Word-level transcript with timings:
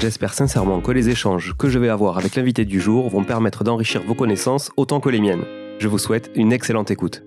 J'espère 0.00 0.32
sincèrement 0.32 0.80
que 0.80 0.92
les 0.92 1.08
échanges 1.08 1.56
que 1.58 1.68
je 1.68 1.80
vais 1.80 1.88
avoir 1.88 2.18
avec 2.18 2.36
l'invité 2.36 2.64
du 2.64 2.80
jour 2.80 3.08
vont 3.08 3.24
permettre 3.24 3.64
d'enrichir 3.64 4.00
vos 4.04 4.14
connaissances 4.14 4.70
autant 4.76 5.00
que 5.00 5.08
les 5.08 5.20
miennes. 5.20 5.44
Je 5.80 5.88
vous 5.88 5.98
souhaite 5.98 6.30
une 6.36 6.52
excellente 6.52 6.92
écoute. 6.92 7.24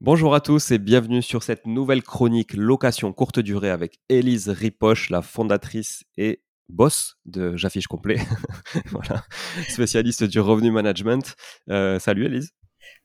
Bonjour 0.00 0.34
à 0.34 0.40
tous 0.40 0.72
et 0.72 0.78
bienvenue 0.78 1.22
sur 1.22 1.44
cette 1.44 1.68
nouvelle 1.68 2.02
chronique 2.02 2.54
location 2.54 3.12
courte 3.12 3.38
durée 3.38 3.70
avec 3.70 4.00
Élise 4.08 4.48
Ripoche, 4.48 5.08
la 5.08 5.22
fondatrice 5.22 6.02
et 6.16 6.42
boss 6.68 7.16
de 7.24 7.56
J'affiche 7.56 7.86
complet, 7.86 8.18
voilà, 8.90 9.22
spécialiste 9.68 10.24
du 10.24 10.40
revenu 10.40 10.72
management. 10.72 11.36
Euh, 11.70 12.00
salut 12.00 12.26
Élise. 12.26 12.50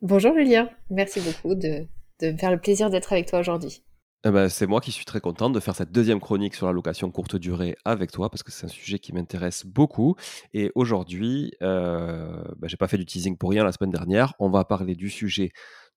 Bonjour 0.01 0.33
Julien, 0.33 0.67
merci 0.89 1.21
beaucoup 1.21 1.53
de, 1.53 1.85
de 2.21 2.31
me 2.31 2.37
faire 2.37 2.51
le 2.51 2.59
plaisir 2.59 2.89
d'être 2.89 3.13
avec 3.13 3.27
toi 3.27 3.39
aujourd'hui. 3.39 3.83
Eh 4.25 4.31
ben, 4.31 4.49
c'est 4.49 4.67
moi 4.67 4.81
qui 4.81 4.91
suis 4.91 5.05
très 5.05 5.21
content 5.21 5.49
de 5.49 5.61
faire 5.61 5.75
cette 5.75 5.93
deuxième 5.93 6.19
chronique 6.19 6.53
sur 6.53 6.65
la 6.65 6.73
location 6.73 7.09
courte 7.09 7.37
durée 7.37 7.77
avec 7.85 8.11
toi 8.11 8.29
parce 8.29 8.43
que 8.43 8.51
c'est 8.51 8.65
un 8.65 8.69
sujet 8.69 8.99
qui 8.99 9.13
m'intéresse 9.13 9.65
beaucoup. 9.65 10.15
Et 10.53 10.71
aujourd'hui, 10.75 11.53
euh, 11.61 12.43
ben, 12.57 12.67
j'ai 12.67 12.75
pas 12.75 12.89
fait 12.89 12.97
du 12.97 13.05
teasing 13.05 13.37
pour 13.37 13.51
rien 13.51 13.63
la 13.63 13.71
semaine 13.71 13.91
dernière. 13.91 14.33
On 14.39 14.49
va 14.49 14.65
parler 14.65 14.95
du 14.95 15.09
sujet 15.09 15.51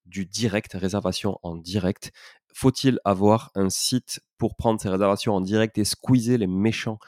du 0.06 0.24
direct, 0.26 0.72
réservation 0.74 1.38
en 1.42 1.56
direct 1.56 2.12
faut-il 2.52 2.98
avoir 3.04 3.50
un 3.54 3.70
site 3.70 4.20
pour 4.42 4.56
prendre 4.56 4.80
ses 4.80 4.88
réservations 4.88 5.36
en 5.36 5.40
direct 5.40 5.78
et 5.78 5.84
squeezer 5.84 6.36
les 6.36 6.48
méchants 6.48 6.98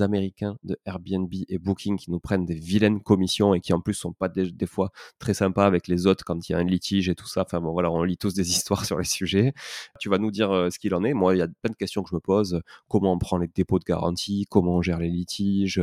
américains 0.00 0.56
de 0.64 0.76
Airbnb 0.84 1.32
et 1.48 1.58
Booking 1.58 1.96
qui 1.96 2.10
nous 2.10 2.18
prennent 2.18 2.44
des 2.44 2.56
vilaines 2.56 3.00
commissions 3.00 3.54
et 3.54 3.60
qui 3.60 3.72
en 3.72 3.80
plus 3.80 3.94
sont 3.94 4.12
pas 4.12 4.28
des, 4.28 4.66
fois 4.66 4.90
très 5.20 5.32
sympas 5.32 5.64
avec 5.64 5.86
les 5.86 6.08
autres 6.08 6.24
quand 6.24 6.48
il 6.48 6.50
y 6.50 6.54
a 6.56 6.58
un 6.58 6.64
litige 6.64 7.08
et 7.08 7.14
tout 7.14 7.28
ça. 7.28 7.42
Enfin 7.42 7.60
bon, 7.60 7.70
voilà, 7.70 7.88
on 7.92 8.02
lit 8.02 8.16
tous 8.16 8.34
des 8.34 8.50
histoires 8.50 8.84
sur 8.84 8.98
les 8.98 9.04
sujets. 9.04 9.52
Tu 10.00 10.08
vas 10.08 10.18
nous 10.18 10.32
dire 10.32 10.50
euh, 10.50 10.70
ce 10.70 10.80
qu'il 10.80 10.92
en 10.96 11.04
est. 11.04 11.14
Moi, 11.14 11.36
il 11.36 11.38
y 11.38 11.42
a 11.42 11.46
plein 11.46 11.70
de 11.70 11.76
questions 11.76 12.02
que 12.02 12.10
je 12.10 12.16
me 12.16 12.20
pose. 12.20 12.60
Comment 12.88 13.12
on 13.12 13.18
prend 13.18 13.38
les 13.38 13.46
dépôts 13.46 13.78
de 13.78 13.84
garantie? 13.84 14.48
Comment 14.50 14.78
on 14.78 14.82
gère 14.82 14.98
les 14.98 15.08
litiges? 15.08 15.78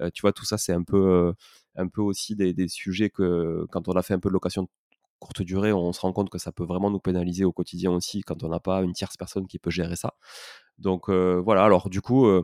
Euh, 0.00 0.10
Tu 0.12 0.22
vois, 0.22 0.32
tout 0.32 0.44
ça, 0.44 0.58
c'est 0.58 0.72
un 0.72 0.82
peu, 0.82 0.96
euh, 0.96 1.32
un 1.76 1.86
peu 1.86 2.02
aussi 2.02 2.34
des, 2.34 2.52
des, 2.54 2.66
sujets 2.66 3.08
que 3.08 3.66
quand 3.70 3.86
on 3.86 3.92
a 3.92 4.02
fait 4.02 4.14
un 4.14 4.18
peu 4.18 4.30
de 4.30 4.34
location 4.34 4.68
courte 5.20 5.42
durée, 5.42 5.72
on 5.72 5.92
se 5.92 6.00
rend 6.00 6.12
compte 6.12 6.30
que 6.30 6.38
ça 6.38 6.50
peut 6.50 6.64
vraiment 6.64 6.90
nous 6.90 6.98
pénaliser 6.98 7.44
au 7.44 7.52
quotidien 7.52 7.92
aussi 7.92 8.22
quand 8.22 8.42
on 8.42 8.48
n'a 8.48 8.58
pas 8.58 8.82
une 8.82 8.92
tierce 8.92 9.16
personne 9.16 9.46
qui 9.46 9.58
peut 9.60 9.70
gérer 9.70 9.96
ça. 9.96 10.14
Donc 10.78 11.08
euh, 11.08 11.40
voilà, 11.44 11.62
alors 11.62 11.88
du 11.88 12.00
coup, 12.00 12.26
euh, 12.26 12.42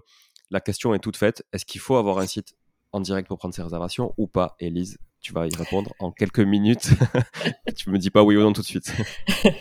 la 0.51 0.61
question 0.61 0.95
est 0.95 1.01
toute 1.01 1.17
faite. 1.17 1.45
Est-ce 1.53 1.65
qu'il 1.65 1.81
faut 1.81 1.97
avoir 1.97 2.19
un 2.19 2.27
site 2.27 2.55
en 2.93 3.01
direct 3.01 3.27
pour 3.27 3.39
prendre 3.39 3.55
ses 3.55 3.63
réservations 3.63 4.15
ou 4.17 4.29
pas, 4.29 4.55
Elise 4.61 4.99
tu 5.27 5.33
vas 5.33 5.45
y 5.49 5.57
répondre 5.57 5.93
en 5.99 6.13
quelques 6.13 6.39
minutes. 6.39 6.91
tu 7.77 7.91
me 7.91 7.99
dis 7.99 8.11
pas 8.11 8.23
oui 8.23 8.37
ou 8.37 8.43
non 8.43 8.53
tout 8.53 8.61
de 8.61 8.67
suite. 8.67 8.93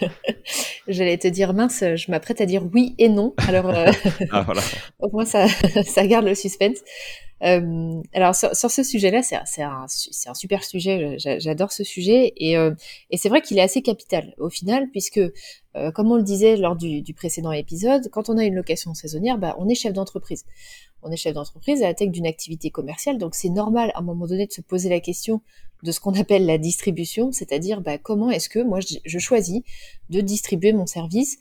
J'allais 0.88 1.18
te 1.18 1.28
dire 1.28 1.56
mince, 1.56 1.84
je 1.96 2.12
m'apprête 2.12 2.40
à 2.40 2.46
dire 2.46 2.64
oui 2.72 2.94
et 3.00 3.10
non. 3.10 3.34
Alors 3.48 3.70
euh, 3.70 3.92
ah, 4.32 4.44
voilà. 4.44 4.62
au 5.00 5.10
moins 5.10 5.26
ça, 5.26 5.48
ça 5.48 6.06
garde 6.06 6.26
le 6.26 6.36
suspense. 6.36 6.78
Euh, 7.44 8.02
alors 8.14 8.34
sur, 8.34 8.54
ce 8.56 8.84
sujet-là, 8.84 9.22
c'est 9.22 9.62
un, 9.62 9.86
super 10.34 10.64
sujet, 10.64 11.18
j'adore 11.18 11.72
ce 11.72 11.84
sujet, 11.84 12.34
et, 12.38 12.58
euh, 12.58 12.74
et 13.10 13.18
c'est 13.18 13.30
vrai 13.30 13.42
qu'il 13.42 13.58
est 13.58 13.62
assez 13.62 13.82
capital 13.82 14.34
au 14.38 14.50
final, 14.50 14.90
puisque 14.92 15.20
euh, 15.76 15.92
comme 15.92 16.12
on 16.12 16.16
le 16.16 16.24
disait 16.24 16.56
lors 16.56 16.76
du, 16.76 17.04
précédent 17.14 17.52
épisode, 17.52 18.10
quand 18.12 18.30
on 18.30 18.38
a 18.38 18.46
une 18.46 18.56
location 18.56 18.94
saisonnière, 18.94 19.38
bah, 19.38 19.56
on 19.60 19.68
est 19.68 19.76
chef 19.76 19.94
d'entreprise. 19.94 20.46
On 21.04 21.12
est 21.12 21.18
chef 21.18 21.34
d'entreprise 21.34 21.84
à 21.84 21.88
la 21.88 21.94
tête 21.94 22.12
d'une 22.12 22.26
activité 22.26 22.72
commerciale, 22.72 23.18
donc 23.18 23.36
c'est 23.36 23.50
normal 23.50 23.92
à 23.96 24.00
un 24.00 24.04
moment 24.04 24.26
donné 24.28 24.48
de 24.48 24.52
se 24.52 24.62
poser 24.62 24.90
la 24.90 25.00
question 25.00 25.42
de 25.84 25.92
ce 25.92 26.00
qu'on 26.00 26.14
appelle 26.20 26.46
la 26.46 26.58
distribution, 26.58 27.32
c'est-à-dire 27.32 27.82
bah, 27.82 27.98
comment 27.98 28.32
est-ce 28.32 28.50
que 28.50 28.60
moi 28.60 28.80
je 28.80 29.20
choisis 29.20 29.62
de 30.10 30.22
distribuer 30.22 30.74
mon 30.74 30.88
service 30.88 31.38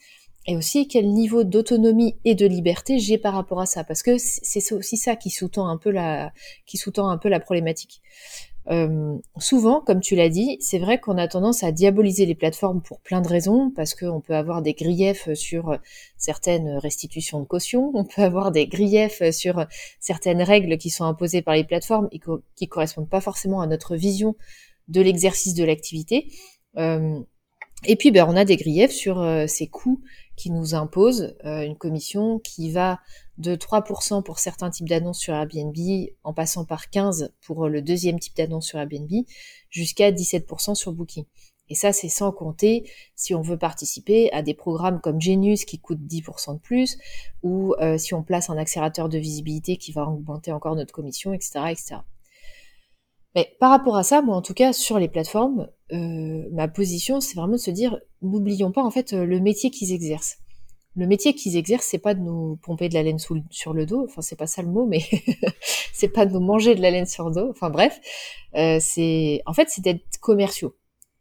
et 0.47 0.57
aussi 0.57 0.89
quel 0.89 1.09
niveau 1.09 1.45
d'autonomie 1.45 2.17
et 2.25 2.35
de 2.35 2.47
liberté 2.47 2.99
j'ai 2.99 3.19
par 3.19 3.35
rapport 3.35 3.61
à 3.61 3.67
ça? 3.67 3.85
Parce 3.85 4.03
que 4.03 4.17
c'est 4.19 4.73
aussi 4.73 4.97
ça 4.97 5.17
qui 5.17 5.31
sous-tend 5.31 5.67
un 5.67 5.77
peu 5.77 5.91
la 5.91 6.33
qui 6.67 6.77
sous-tend 6.77 7.09
un 7.09 7.19
peu 7.19 7.29
la 7.29 7.41
problématique. 7.41 8.03
Euh, 8.71 9.19
souvent, 9.39 9.83
comme 9.83 10.01
tu 10.01 10.17
l'as 10.17 10.31
dit, 10.31 10.57
c'est 10.61 10.79
vrai 10.79 10.99
qu'on 10.99 11.19
a 11.19 11.29
tendance 11.29 11.63
à 11.63 11.73
diaboliser 11.73 12.25
les 12.25 12.35
plateformes 12.35 12.81
pour 12.81 13.01
plein 13.01 13.21
de 13.21 13.29
raisons, 13.29 13.71
parce 13.71 13.95
qu'on 13.95 14.21
peut 14.21 14.35
avoir 14.35 14.63
des 14.63 14.73
griefs 14.73 15.33
sur 15.35 15.79
certaines 16.17 16.79
restitutions 16.79 17.41
de 17.41 17.45
caution, 17.45 17.91
on 17.93 18.05
peut 18.05 18.23
avoir 18.23 18.53
des 18.53 18.67
griefs 18.67 19.23
sur 19.33 19.67
certaines 20.01 20.41
règles 20.43 20.79
qui 20.79 20.89
sont 20.89 21.05
imposées 21.05 21.43
par 21.43 21.55
les 21.55 21.65
plateformes 21.65 22.09
et 22.11 22.21
qui 22.57 22.69
correspondent 22.69 23.11
pas 23.11 23.21
forcément 23.21 23.61
à 23.61 23.67
notre 23.67 23.97
vision 23.97 24.35
de 24.89 25.01
l'exercice 25.03 25.55
de 25.55 25.65
l'activité. 25.65 26.29
Euh, 26.79 27.21
et 27.87 27.97
puis, 27.97 28.11
ben, 28.11 28.27
on 28.29 28.37
a 28.37 28.45
des 28.45 28.57
griefs 28.57 28.93
sur 28.93 29.21
euh, 29.21 29.47
ces 29.47 29.67
coûts 29.67 30.01
qui 30.37 30.51
nous 30.51 30.75
imposent 30.75 31.37
euh, 31.45 31.63
une 31.63 31.77
commission 31.77 32.39
qui 32.39 32.71
va 32.71 33.01
de 33.39 33.57
3% 33.57 34.23
pour 34.23 34.39
certains 34.39 34.71
types 34.71 34.89
d'annonces 34.89 35.19
sur 35.19 35.35
Airbnb, 35.35 35.77
en 36.23 36.33
passant 36.33 36.65
par 36.65 36.87
15% 36.87 37.31
pour 37.43 37.69
le 37.69 37.83
deuxième 37.83 38.19
type 38.19 38.37
d'annonce 38.37 38.67
sur 38.67 38.79
Airbnb, 38.79 39.11
jusqu'à 39.71 40.13
17% 40.13 40.75
sur 40.75 40.93
Booking. 40.93 41.25
Et 41.71 41.75
ça, 41.75 41.93
c'est 41.93 42.09
sans 42.09 42.31
compter 42.31 42.89
si 43.17 43.35
on 43.35 43.41
veut 43.41 43.57
participer 43.57 44.31
à 44.33 44.43
des 44.43 44.55
programmes 44.55 45.01
comme 45.01 45.21
Genius 45.21 45.65
qui 45.65 45.79
coûtent 45.79 46.01
10% 46.07 46.55
de 46.55 46.59
plus, 46.59 46.99
ou 47.43 47.75
euh, 47.81 47.97
si 47.97 48.15
on 48.15 48.23
place 48.23 48.51
un 48.51 48.59
accélérateur 48.59 49.09
de 49.09 49.19
visibilité 49.19 49.77
qui 49.77 49.93
va 49.93 50.07
augmenter 50.07 50.53
encore 50.53 50.77
notre 50.77 50.93
commission, 50.93 51.33
etc., 51.33 51.61
etc. 51.71 51.97
Mais 53.35 53.57
par 53.59 53.71
rapport 53.71 53.97
à 53.97 54.05
ça, 54.05 54.23
moi 54.23 54.37
en 54.37 54.43
tout 54.43 54.55
cas 54.55 54.73
sur 54.73 54.99
les 54.99 55.09
plateformes, 55.09 55.69
euh, 55.93 56.49
ma 56.53 56.69
position 56.69 57.21
c'est 57.21 57.35
vraiment 57.35 57.55
de 57.55 57.59
se 57.59 57.71
dire 57.71 57.99
n'oublions 58.29 58.73
pas 58.73 58.83
en 58.83 58.91
fait 58.91 59.13
euh, 59.13 59.25
le 59.25 59.41
métier 59.41 59.71
qu'ils 59.71 59.93
exercent. 59.93 60.39
Le 60.97 61.07
métier 61.07 61.35
qu'ils 61.35 61.57
exercent, 61.57 61.87
c'est 61.87 61.99
pas 61.99 62.15
de 62.15 62.21
nous 62.21 62.57
pomper 62.63 62.89
de 62.89 62.95
la 62.95 63.03
laine 63.03 63.19
sur 63.19 63.73
le 63.73 63.87
dos, 63.87 64.05
enfin 64.05 64.23
c'est 64.23 64.37
pas 64.37 64.47
ça 64.47 64.63
le 64.63 64.69
mot, 64.69 64.87
mais 64.87 65.01
c'est 65.93 66.09
pas 66.09 66.25
de 66.25 66.33
nous 66.33 66.41
manger 66.41 66.75
de 66.77 66.83
la 66.83 66.91
laine 66.91 67.07
sur 67.07 67.29
le 67.29 67.35
dos. 67.35 67.51
Enfin 67.51 67.71
bref, 67.71 68.01
euh, 68.55 68.79
c'est 68.81 69.43
en 69.47 69.53
fait 69.53 69.69
c'est 69.71 69.83
d'être 69.83 70.19
commerciaux. 70.21 70.77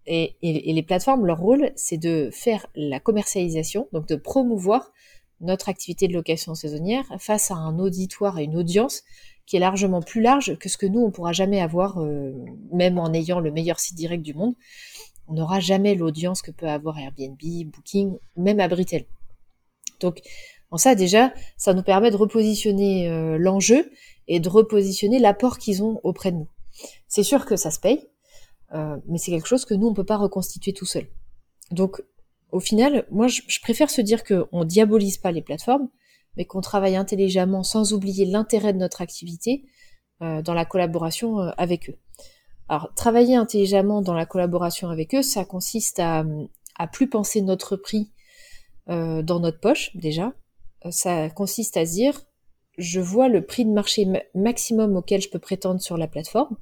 Et, 0.05 0.35
et, 0.41 0.69
et, 0.69 0.73
les 0.73 0.83
plateformes, 0.83 1.25
leur 1.25 1.39
rôle, 1.39 1.71
c'est 1.77 1.97
de 1.97 2.29
faire 2.33 2.67
la 2.75 2.99
commercialisation, 2.99 3.87
donc 3.93 4.05
de 4.05 4.17
promouvoir 4.17 4.91
notre 5.39 5.69
activité 5.69 6.09
de 6.09 6.13
location 6.13 6.55
saisonnière 6.55 7.05
face 7.19 7.51
à 7.51 7.55
un 7.55 7.79
auditoire 7.79 8.37
et 8.37 8.43
une 8.43 8.57
audience 8.57 9.03
qui 9.45 9.57
est 9.57 9.59
largement 9.59 10.01
plus 10.01 10.21
large 10.21 10.57
que 10.57 10.69
ce 10.69 10.77
que 10.77 10.85
nous, 10.85 11.01
on 11.01 11.11
pourra 11.11 11.33
jamais 11.33 11.61
avoir, 11.61 11.99
euh, 11.99 12.33
même 12.71 12.97
en 12.97 13.11
ayant 13.13 13.39
le 13.39 13.51
meilleur 13.51 13.79
site 13.79 13.95
direct 13.95 14.23
du 14.23 14.33
monde. 14.33 14.55
On 15.27 15.33
n'aura 15.33 15.59
jamais 15.59 15.95
l'audience 15.95 16.41
que 16.41 16.51
peut 16.51 16.67
avoir 16.67 16.97
Airbnb, 16.99 17.37
Booking, 17.71 18.17
même 18.35 18.59
Abritel. 18.59 19.05
Donc, 19.99 20.21
en 20.71 20.77
ça, 20.77 20.95
déjà, 20.95 21.33
ça 21.55 21.73
nous 21.73 21.83
permet 21.83 22.11
de 22.11 22.15
repositionner 22.15 23.07
euh, 23.07 23.37
l'enjeu 23.37 23.91
et 24.27 24.39
de 24.39 24.49
repositionner 24.49 25.19
l'apport 25.19 25.57
qu'ils 25.57 25.83
ont 25.83 25.99
auprès 26.03 26.31
de 26.31 26.37
nous. 26.37 26.49
C'est 27.07 27.23
sûr 27.23 27.45
que 27.45 27.55
ça 27.55 27.71
se 27.71 27.79
paye, 27.79 28.09
euh, 28.73 28.97
mais 29.07 29.17
c'est 29.17 29.31
quelque 29.31 29.47
chose 29.47 29.65
que 29.65 29.75
nous, 29.75 29.87
on 29.87 29.93
peut 29.93 30.03
pas 30.03 30.17
reconstituer 30.17 30.73
tout 30.73 30.85
seul. 30.85 31.05
Donc, 31.71 32.01
au 32.51 32.59
final, 32.59 33.05
moi, 33.11 33.27
je, 33.27 33.59
préfère 33.61 33.89
se 33.89 34.01
dire 34.01 34.23
qu'on 34.23 34.63
diabolise 34.63 35.17
pas 35.17 35.31
les 35.31 35.41
plateformes, 35.41 35.89
mais 36.37 36.45
qu'on 36.45 36.61
travaille 36.61 36.95
intelligemment 36.95 37.63
sans 37.63 37.93
oublier 37.93 38.25
l'intérêt 38.25 38.73
de 38.73 38.79
notre 38.79 39.01
activité 39.01 39.65
euh, 40.21 40.41
dans 40.41 40.53
la 40.53 40.65
collaboration 40.65 41.37
avec 41.37 41.89
eux. 41.89 41.97
Alors, 42.73 42.91
travailler 42.95 43.35
intelligemment 43.35 44.01
dans 44.01 44.15
la 44.15 44.25
collaboration 44.25 44.89
avec 44.89 45.13
eux, 45.13 45.21
ça 45.21 45.45
consiste 45.45 45.99
à, 45.99 46.25
plus 46.91 47.07
penser 47.07 47.43
notre 47.43 47.75
prix 47.75 48.11
euh, 48.89 49.21
dans 49.21 49.39
notre 49.39 49.59
poche, 49.59 49.95
déjà. 49.95 50.33
Ça 50.89 51.29
consiste 51.29 51.77
à 51.77 51.85
dire, 51.85 52.19
je 52.79 52.99
vois 52.99 53.27
le 53.27 53.45
prix 53.45 53.63
de 53.65 53.69
marché 53.69 54.07
maximum 54.33 54.97
auquel 54.97 55.21
je 55.21 55.29
peux 55.29 55.37
prétendre 55.37 55.81
sur 55.81 55.97
la 55.97 56.07
plateforme, 56.07 56.57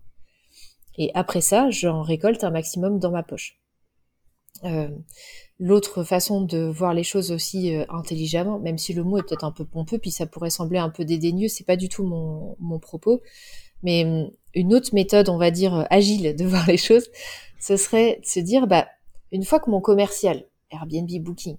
et 0.97 1.11
après 1.13 1.39
ça, 1.39 1.69
j'en 1.69 2.01
récolte 2.01 2.43
un 2.43 2.51
maximum 2.51 2.99
dans 2.99 3.11
ma 3.11 3.23
poche. 3.23 3.57
Euh, 4.65 4.89
L'autre 5.59 6.03
façon 6.03 6.41
de 6.41 6.57
voir 6.57 6.93
les 6.93 7.03
choses 7.03 7.31
aussi 7.31 7.73
euh, 7.73 7.85
intelligemment, 7.87 8.59
même 8.59 8.77
si 8.77 8.91
le 8.91 9.05
mot 9.05 9.17
est 9.17 9.23
peut-être 9.23 9.45
un 9.45 9.53
peu 9.53 9.63
pompeux, 9.63 9.97
puis 9.97 10.11
ça 10.11 10.25
pourrait 10.25 10.49
sembler 10.49 10.79
un 10.79 10.89
peu 10.89 11.05
dédaigneux, 11.05 11.47
c'est 11.47 11.63
pas 11.63 11.77
du 11.77 11.87
tout 11.87 12.03
mon 12.03 12.79
propos. 12.79 13.21
Mais 13.83 14.06
hum, 14.06 14.31
une 14.54 14.74
autre 14.74 14.94
méthode, 14.94 15.30
on 15.30 15.38
va 15.38 15.51
dire, 15.51 15.74
euh, 15.75 15.83
agile 15.89 16.36
de 16.36 16.45
voir 16.48 16.66
les 16.68 16.78
choses, 16.78 17.10
ce 17.60 17.78
serait 17.78 18.19
de 18.22 18.25
se 18.25 18.39
dire, 18.39 18.68
bah, 18.68 18.88
une 19.31 19.44
fois 19.44 19.60
que 19.60 19.69
mon 19.69 19.81
commercial, 19.81 20.45
Airbnb 20.72 21.10
Booking, 21.22 21.57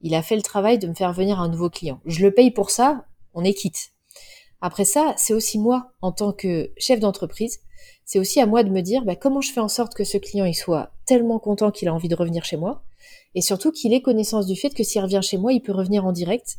il 0.00 0.14
a 0.14 0.22
fait 0.22 0.36
le 0.36 0.42
travail 0.42 0.78
de 0.78 0.86
me 0.86 0.94
faire 0.94 1.12
venir 1.12 1.40
un 1.40 1.48
nouveau 1.48 1.70
client, 1.70 2.00
je 2.06 2.22
le 2.22 2.32
paye 2.32 2.50
pour 2.50 2.70
ça, 2.70 3.04
on 3.34 3.44
est 3.44 3.54
quitte. 3.54 3.92
Après 4.60 4.84
ça, 4.84 5.14
c'est 5.16 5.34
aussi 5.34 5.58
moi, 5.58 5.92
en 6.02 6.12
tant 6.12 6.32
que 6.32 6.72
chef 6.76 6.98
d'entreprise, 6.98 7.60
c'est 8.04 8.18
aussi 8.18 8.40
à 8.40 8.46
moi 8.46 8.64
de 8.64 8.70
me 8.70 8.80
dire 8.80 9.04
bah, 9.04 9.16
comment 9.16 9.40
je 9.40 9.52
fais 9.52 9.60
en 9.60 9.68
sorte 9.68 9.94
que 9.94 10.04
ce 10.04 10.18
client 10.18 10.44
il 10.44 10.54
soit 10.54 10.90
tellement 11.06 11.38
content 11.38 11.70
qu'il 11.70 11.88
a 11.88 11.94
envie 11.94 12.08
de 12.08 12.16
revenir 12.16 12.44
chez 12.44 12.56
moi, 12.56 12.82
et 13.34 13.40
surtout 13.40 13.70
qu'il 13.70 13.92
ait 13.92 14.02
connaissance 14.02 14.46
du 14.46 14.56
fait 14.56 14.70
que 14.70 14.82
s'il 14.82 15.02
revient 15.02 15.20
chez 15.22 15.38
moi, 15.38 15.52
il 15.52 15.60
peut 15.60 15.72
revenir 15.72 16.04
en 16.04 16.12
direct, 16.12 16.58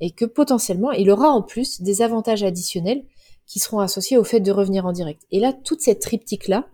et 0.00 0.10
que 0.10 0.24
potentiellement, 0.24 0.92
il 0.92 1.10
aura 1.10 1.28
en 1.30 1.42
plus 1.42 1.80
des 1.80 2.02
avantages 2.02 2.42
additionnels 2.42 3.04
qui 3.46 3.58
seront 3.58 3.80
associés 3.80 4.16
au 4.16 4.24
fait 4.24 4.40
de 4.40 4.52
revenir 4.52 4.86
en 4.86 4.92
direct. 4.92 5.22
Et 5.30 5.40
là, 5.40 5.52
toute 5.52 5.80
cette 5.80 6.00
triptyque-là, 6.00 6.68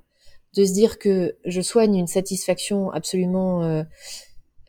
de 0.55 0.65
se 0.65 0.73
dire 0.73 0.99
que 0.99 1.37
je 1.45 1.61
soigne 1.61 1.97
une 1.97 2.07
satisfaction 2.07 2.91
absolument 2.91 3.63
euh, 3.63 3.83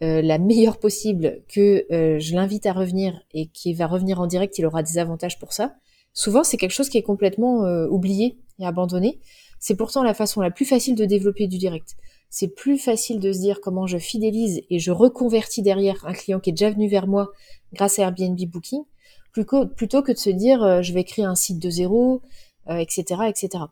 euh, 0.02 0.22
la 0.22 0.38
meilleure 0.38 0.78
possible, 0.78 1.42
que 1.48 1.86
euh, 1.92 2.20
je 2.20 2.36
l'invite 2.36 2.66
à 2.66 2.74
revenir 2.74 3.20
et 3.34 3.48
qu'il 3.48 3.76
va 3.76 3.88
revenir 3.88 4.20
en 4.20 4.28
direct, 4.28 4.58
il 4.58 4.66
aura 4.66 4.84
des 4.84 4.98
avantages 4.98 5.40
pour 5.40 5.54
ça. 5.54 5.76
Souvent, 6.14 6.44
c'est 6.44 6.58
quelque 6.58 6.72
chose 6.72 6.90
qui 6.90 6.98
est 6.98 7.04
complètement 7.04 7.62
oublié 7.90 8.40
et 8.60 8.66
abandonné. 8.66 9.20
C'est 9.60 9.76
pourtant 9.76 10.04
la 10.04 10.16
façon 10.16 10.42
la 10.42 10.50
plus 10.50 10.66
facile 10.66 10.96
de 10.96 11.06
développer 11.06 11.48
du 11.48 11.58
direct. 11.58 11.96
C'est 12.30 12.48
plus 12.48 12.78
facile 12.78 13.20
de 13.20 13.32
se 13.32 13.40
dire 13.40 13.62
comment 13.62 13.86
je 13.86 14.00
fidélise 14.00 14.62
et 14.70 14.80
je 14.80 14.92
reconvertis 14.92 15.62
derrière 15.62 16.06
un 16.08 16.14
client 16.14 16.40
qui 16.40 16.50
est 16.50 16.54
déjà 16.54 16.72
venu 16.72 16.88
vers 16.88 17.08
moi 17.08 17.32
grâce 17.74 18.00
à 18.00 18.04
Airbnb 18.04 18.40
Booking, 18.48 18.84
plutôt 19.32 20.02
que 20.02 20.12
de 20.12 20.18
se 20.18 20.30
dire 20.30 20.82
je 20.82 20.94
vais 20.94 21.04
créer 21.04 21.26
un 21.26 21.36
site 21.36 21.60
de 21.60 21.70
zéro, 21.70 22.22
etc., 22.68 23.22
etc 23.28 23.66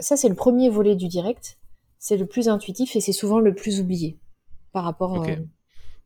ça, 0.00 0.16
c'est 0.16 0.28
le 0.28 0.34
premier 0.34 0.68
volet 0.68 0.96
du 0.96 1.08
direct. 1.08 1.58
C'est 1.98 2.16
le 2.16 2.26
plus 2.26 2.48
intuitif 2.48 2.96
et 2.96 3.00
c'est 3.00 3.12
souvent 3.12 3.38
le 3.38 3.54
plus 3.54 3.80
oublié 3.80 4.18
par 4.72 4.84
rapport 4.84 5.22
euh, 5.22 5.36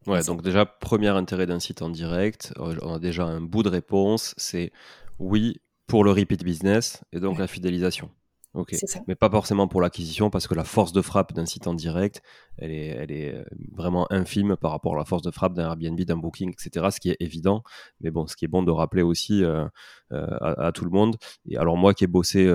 Ouais, 0.06 0.22
donc 0.25 0.42
déjà, 0.42 0.66
premier 0.66 1.08
intérêt 1.08 1.46
d'un 1.46 1.60
site 1.60 1.81
en 1.81 1.88
direct, 1.88 2.52
euh, 2.58 2.76
on 2.82 2.94
a 2.94 2.98
déjà 2.98 3.25
un 3.25 3.40
bout 3.40 3.62
de 3.62 3.69
réponse, 3.69 4.34
c'est 4.36 4.72
oui 5.19 5.60
pour 5.86 6.04
le 6.04 6.10
repeat 6.10 6.44
business 6.44 7.02
et 7.12 7.20
donc 7.20 7.38
la 7.38 7.46
fidélisation. 7.46 8.10
Ok, 8.54 8.72
mais 9.08 9.16
pas 9.16 9.28
forcément 9.28 9.66
pour 9.66 9.80
l'acquisition 9.80 10.30
parce 10.30 10.46
que 10.46 10.54
la 10.54 10.62
force 10.62 10.92
de 10.92 11.02
frappe 11.02 11.32
d'un 11.32 11.44
site 11.44 11.66
en 11.66 11.74
direct, 11.74 12.22
elle 12.56 12.70
est, 12.70 12.86
elle 12.86 13.10
est 13.10 13.34
euh, 13.34 13.44
vraiment 13.72 14.06
infime 14.12 14.56
par 14.56 14.70
rapport 14.70 14.94
à 14.94 14.98
la 14.98 15.04
force 15.04 15.22
de 15.22 15.32
frappe 15.32 15.54
d'un 15.54 15.64
Airbnb, 15.64 16.00
d'un 16.02 16.16
Booking, 16.16 16.52
etc. 16.52 16.86
Ce 16.92 17.00
qui 17.00 17.10
est 17.10 17.16
évident, 17.18 17.64
mais 18.00 18.12
bon, 18.12 18.28
ce 18.28 18.36
qui 18.36 18.44
est 18.44 18.48
bon 18.48 18.62
de 18.62 18.70
rappeler 18.70 19.02
aussi 19.02 19.42
euh, 19.42 19.66
euh, 20.12 20.38
à, 20.40 20.70
tout 20.70 20.84
le 20.84 20.92
monde. 20.92 21.16
Et 21.48 21.56
alors 21.56 21.76
moi 21.76 21.94
qui 21.94 22.04
ai 22.04 22.06
bossé 22.06 22.48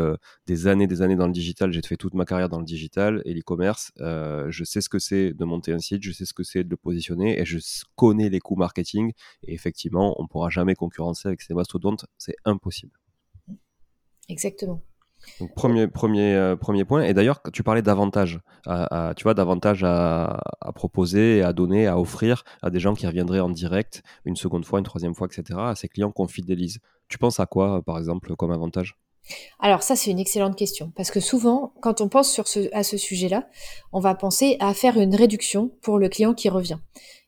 des 0.47 0.67
années, 0.67 0.87
des 0.87 1.01
années 1.01 1.17
dans 1.17 1.27
le 1.27 1.33
digital, 1.33 1.73
j'ai 1.73 1.81
fait 1.81 1.97
toute 1.97 2.13
ma 2.13 2.23
carrière 2.23 2.47
dans 2.47 2.59
le 2.59 2.65
digital 2.65 3.21
et 3.25 3.33
l'e-commerce, 3.33 3.91
je 3.97 4.63
sais 4.63 4.79
ce 4.79 4.87
que 4.87 4.99
c'est 4.99 5.33
de 5.33 5.43
monter 5.43 5.73
un 5.73 5.79
site, 5.79 6.01
je 6.01 6.13
sais 6.13 6.25
ce 6.25 6.33
que 6.33 6.43
c'est 6.43 6.63
de 6.63 6.69
le 6.69 6.77
positionner 6.77 7.37
et 7.41 7.43
je 7.43 7.59
connais 7.97 8.29
les 8.29 8.39
coûts 8.39 8.55
marketing. 8.55 9.11
Et 9.43 9.53
effectivement, 9.53 10.15
on 10.17 10.23
ne 10.23 10.27
pourra 10.29 10.49
jamais 10.49 10.75
concurrencer 10.75 11.27
avec 11.27 11.41
ces 11.41 11.53
mastodontes, 11.53 12.05
c'est 12.17 12.35
impossible. 12.45 12.97
Exactement 14.29 14.81
premier, 15.55 15.87
premier, 15.87 16.35
euh, 16.35 16.55
premier 16.55 16.85
point. 16.85 17.03
Et 17.03 17.13
d'ailleurs, 17.13 17.41
tu 17.53 17.63
parlais 17.63 17.81
d'avantages, 17.81 18.39
tu 19.15 19.23
vois, 19.23 19.33
d'avantages 19.33 19.83
à, 19.83 20.41
proposer, 20.75 21.41
à 21.41 21.53
donner, 21.53 21.87
à 21.87 21.99
offrir 21.99 22.43
à 22.61 22.69
des 22.69 22.79
gens 22.79 22.93
qui 22.93 23.07
reviendraient 23.07 23.39
en 23.39 23.49
direct 23.49 24.03
une 24.25 24.35
seconde 24.35 24.65
fois, 24.65 24.79
une 24.79 24.85
troisième 24.85 25.15
fois, 25.15 25.27
etc., 25.27 25.59
à 25.61 25.75
ces 25.75 25.87
clients 25.87 26.11
qu'on 26.11 26.27
fidélise. 26.27 26.79
Tu 27.07 27.17
penses 27.17 27.39
à 27.39 27.45
quoi, 27.45 27.81
par 27.81 27.97
exemple, 27.97 28.35
comme 28.35 28.51
avantage? 28.51 28.95
Alors 29.59 29.83
ça, 29.83 29.95
c'est 29.95 30.11
une 30.11 30.19
excellente 30.19 30.55
question, 30.55 30.91
parce 30.95 31.11
que 31.11 31.19
souvent, 31.19 31.73
quand 31.81 32.01
on 32.01 32.09
pense 32.09 32.31
sur 32.31 32.45
à 32.73 32.83
ce 32.83 32.97
sujet-là, 32.97 33.47
on 33.91 33.99
va 33.99 34.15
penser 34.15 34.57
à 34.59 34.73
faire 34.73 34.97
une 34.99 35.15
réduction 35.15 35.71
pour 35.81 35.99
le 35.99 36.09
client 36.09 36.33
qui 36.33 36.49
revient. 36.49 36.79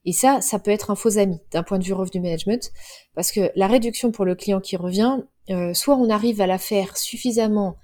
Et 0.05 0.13
ça, 0.13 0.41
ça 0.41 0.57
peut 0.57 0.71
être 0.71 0.89
un 0.89 0.95
faux 0.95 1.17
ami 1.17 1.39
d'un 1.51 1.63
point 1.63 1.77
de 1.77 1.83
vue 1.83 1.93
revenu 1.93 2.21
management, 2.21 2.71
parce 3.13 3.31
que 3.31 3.51
la 3.55 3.67
réduction 3.67 4.11
pour 4.11 4.25
le 4.25 4.35
client 4.35 4.59
qui 4.59 4.75
revient, 4.77 5.19
euh, 5.49 5.73
soit 5.73 5.95
on 5.95 6.09
arrive 6.09 6.41
à 6.41 6.47
la 6.47 6.57
faire 6.57 6.97
suffisamment 6.97 7.77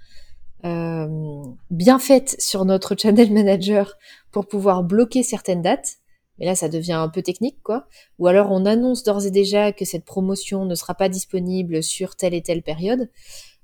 euh, 0.64 1.44
bien 1.70 1.98
faite 1.98 2.36
sur 2.38 2.64
notre 2.64 2.96
channel 2.96 3.32
manager 3.32 3.96
pour 4.32 4.46
pouvoir 4.46 4.82
bloquer 4.82 5.22
certaines 5.22 5.62
dates. 5.62 5.96
Mais 6.38 6.46
là, 6.46 6.54
ça 6.54 6.68
devient 6.68 6.92
un 6.92 7.08
peu 7.08 7.22
technique, 7.22 7.58
quoi. 7.64 7.86
Ou 8.18 8.28
alors, 8.28 8.52
on 8.52 8.64
annonce 8.64 9.02
d'ores 9.02 9.26
et 9.26 9.30
déjà 9.30 9.72
que 9.72 9.84
cette 9.84 10.04
promotion 10.04 10.66
ne 10.66 10.74
sera 10.76 10.94
pas 10.94 11.08
disponible 11.08 11.82
sur 11.82 12.14
telle 12.14 12.34
et 12.34 12.42
telle 12.42 12.62
période. 12.62 13.08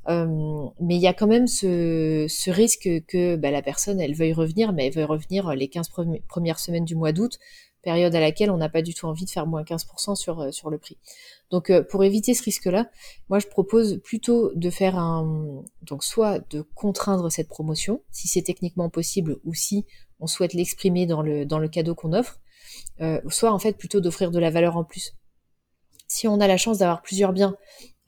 Euh, 0.08 0.67
mais 0.81 0.96
il 0.96 1.00
y 1.00 1.06
a 1.06 1.14
quand 1.14 1.26
même 1.26 1.46
ce, 1.46 2.50
risque 2.50 2.88
que 3.06 3.37
bah, 3.37 3.50
la 3.50 3.62
personne, 3.62 4.00
elle 4.00 4.14
veuille 4.14 4.32
revenir, 4.32 4.73
mais 4.73 4.87
elle 4.87 4.93
veuille 4.93 5.05
revenir 5.05 5.55
les 5.55 5.69
15 5.69 5.88
premières 6.29 6.58
semaines 6.58 6.85
du 6.85 6.94
mois 6.94 7.12
d'août, 7.12 7.38
période 7.85 8.15
à 8.15 8.21
laquelle 8.21 8.51
on 8.51 8.57
n'a 8.57 8.69
pas 8.69 8.83
du 8.83 8.95
tout 8.95 9.07
envie 9.07 9.25
de 9.25 9.31
faire 9.31 9.47
moins 9.47 9.63
15% 9.63 10.17
sur, 10.17 10.41
euh, 10.41 10.51
sur 10.51 10.71
le 10.71 10.79
prix. 10.79 10.99
Donc 11.51 11.71
euh, 11.71 11.83
pour 11.83 12.03
éviter 12.03 12.35
ce 12.35 12.43
risque-là, 12.43 12.91
moi 13.29 13.39
je 13.39 13.47
propose 13.47 14.01
plutôt 14.03 14.51
de 14.55 14.71
faire 14.71 14.99
un 14.99 15.63
donc 15.83 16.03
soit 16.03 16.41
de 16.51 16.63
contraindre 16.75 17.31
cette 17.31 17.49
promotion 17.49 18.03
si 18.11 18.29
c'est 18.29 18.43
techniquement 18.43 18.91
possible 18.91 19.37
ou 19.45 19.55
si 19.55 19.85
on 20.19 20.27
souhaite 20.27 20.55
l'exprimer 20.55 21.07
dans 21.07 21.23
le 21.23 21.45
dans 21.47 21.59
le 21.59 21.69
cadeau 21.69 21.95
qu'on 21.95 22.13
offre, 22.13 22.41
euh, 23.01 23.21
soit 23.29 23.53
en 23.53 23.59
fait 23.59 23.77
plutôt 23.77 24.01
d'offrir 24.01 24.31
de 24.31 24.39
la 24.39 24.51
valeur 24.51 24.77
en 24.77 24.85
plus. 24.85 25.15
Si 26.09 26.27
on 26.29 26.41
a 26.41 26.47
la 26.47 26.57
chance 26.57 26.79
d'avoir 26.79 27.03
plusieurs 27.03 27.33
biens, 27.33 27.57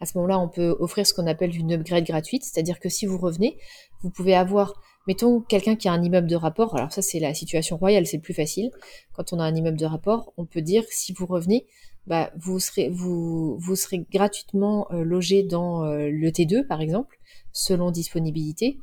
à 0.00 0.06
ce 0.06 0.16
moment-là, 0.18 0.38
on 0.38 0.48
peut 0.48 0.76
offrir 0.78 1.06
ce 1.06 1.14
qu'on 1.14 1.26
appelle 1.26 1.56
une 1.56 1.72
upgrade 1.72 2.04
gratuite, 2.04 2.44
c'est-à-dire 2.44 2.78
que 2.80 2.88
si 2.88 3.06
vous 3.06 3.18
revenez, 3.18 3.58
vous 4.02 4.10
pouvez 4.10 4.34
avoir 4.34 4.74
Mettons 5.06 5.40
quelqu'un 5.40 5.76
qui 5.76 5.88
a 5.88 5.92
un 5.92 6.02
immeuble 6.02 6.26
de 6.26 6.36
rapport, 6.36 6.74
alors 6.76 6.92
ça 6.92 7.00
c'est 7.00 7.20
la 7.20 7.32
situation 7.32 7.76
royale, 7.76 8.06
c'est 8.06 8.18
plus 8.18 8.34
facile. 8.34 8.70
Quand 9.12 9.32
on 9.32 9.38
a 9.38 9.44
un 9.44 9.54
immeuble 9.54 9.78
de 9.78 9.86
rapport, 9.86 10.32
on 10.36 10.46
peut 10.46 10.62
dire 10.62 10.84
si 10.90 11.12
vous 11.12 11.26
revenez, 11.26 11.66
bah, 12.06 12.32
vous 12.36 12.58
serez 12.58 12.88
vous 12.88 13.56
vous 13.58 13.76
serez 13.76 14.04
gratuitement 14.10 14.88
euh, 14.92 15.04
logé 15.04 15.42
dans 15.44 15.84
euh, 15.84 16.10
le 16.10 16.30
T2 16.30 16.66
par 16.66 16.80
exemple, 16.80 17.20
selon 17.52 17.92
disponibilité, 17.92 18.78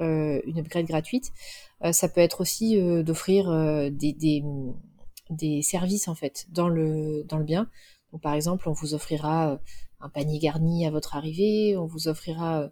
euh, 0.00 0.40
une 0.46 0.58
upgrade 0.58 0.86
gratuite. 0.86 1.32
ça 1.92 2.08
peut 2.08 2.22
être 2.22 2.40
aussi 2.40 2.80
d'offrir 3.04 3.50
des, 3.92 4.12
des, 4.12 4.42
des 5.30 5.62
services 5.62 6.08
en 6.08 6.14
fait 6.14 6.46
dans 6.50 6.68
le 6.68 7.24
dans 7.24 7.38
le 7.38 7.44
bien. 7.44 7.68
Donc 8.12 8.22
par 8.22 8.34
exemple, 8.34 8.68
on 8.68 8.72
vous 8.72 8.94
offrira 8.94 9.60
un 10.00 10.08
panier 10.08 10.38
garni 10.38 10.86
à 10.86 10.90
votre 10.90 11.16
arrivée, 11.16 11.76
on 11.76 11.86
vous 11.86 12.08
offrira 12.08 12.70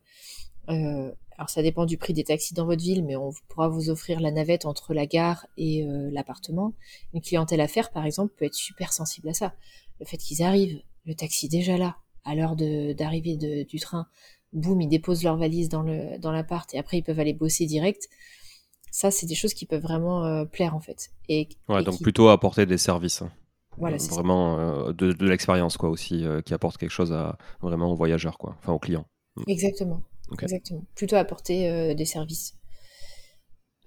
euh, 0.70 1.12
alors 1.36 1.50
ça 1.50 1.62
dépend 1.62 1.84
du 1.84 1.98
prix 1.98 2.12
des 2.12 2.24
taxis 2.24 2.54
dans 2.54 2.66
votre 2.66 2.82
ville, 2.82 3.04
mais 3.04 3.16
on 3.16 3.32
pourra 3.48 3.68
vous 3.68 3.90
offrir 3.90 4.20
la 4.20 4.30
navette 4.30 4.66
entre 4.66 4.94
la 4.94 5.06
gare 5.06 5.46
et 5.56 5.84
euh, 5.84 6.10
l'appartement. 6.12 6.72
Une 7.12 7.20
clientèle 7.20 7.60
à 7.60 7.68
faire, 7.68 7.90
par 7.90 8.06
exemple, 8.06 8.32
peut 8.36 8.44
être 8.44 8.54
super 8.54 8.92
sensible 8.92 9.28
à 9.28 9.34
ça. 9.34 9.54
Le 10.00 10.06
fait 10.06 10.16
qu'ils 10.16 10.42
arrivent, 10.42 10.80
le 11.06 11.14
taxi 11.14 11.48
déjà 11.48 11.76
là, 11.76 11.96
à 12.24 12.34
l'heure 12.34 12.56
d'arrivée 12.56 13.36
du 13.36 13.80
train, 13.80 14.06
boum, 14.52 14.80
ils 14.80 14.88
déposent 14.88 15.24
leur 15.24 15.36
valise 15.36 15.68
dans 15.68 15.82
le 15.82 16.18
dans 16.18 16.32
l'appart 16.32 16.72
et 16.72 16.78
après 16.78 16.98
ils 16.98 17.02
peuvent 17.02 17.20
aller 17.20 17.34
bosser 17.34 17.66
direct. 17.66 18.08
Ça, 18.90 19.10
c'est 19.10 19.26
des 19.26 19.34
choses 19.34 19.54
qui 19.54 19.66
peuvent 19.66 19.82
vraiment 19.82 20.24
euh, 20.24 20.44
plaire 20.44 20.74
en 20.76 20.80
fait. 20.80 21.10
Et, 21.28 21.48
ouais, 21.68 21.82
donc 21.82 22.00
plutôt 22.00 22.28
apporter 22.28 22.64
des 22.64 22.78
services. 22.78 23.22
Hein. 23.22 23.32
Voilà, 23.76 23.98
c'est 23.98 24.12
vraiment 24.12 24.56
euh, 24.58 24.92
de, 24.92 25.12
de 25.12 25.26
l'expérience 25.26 25.76
quoi 25.76 25.88
aussi, 25.88 26.24
qui 26.46 26.54
apporte 26.54 26.78
quelque 26.78 26.92
chose 26.92 27.12
à 27.12 27.36
vraiment 27.60 27.90
aux 27.90 27.96
voyageurs 27.96 28.38
quoi, 28.38 28.56
enfin 28.60 28.72
aux 28.72 28.78
clients. 28.78 29.06
Exactement. 29.48 30.00
Exactement. 30.32 30.84
Plutôt 30.94 31.16
apporter 31.16 31.68
euh, 31.68 31.94
des 31.94 32.04
services. 32.04 32.54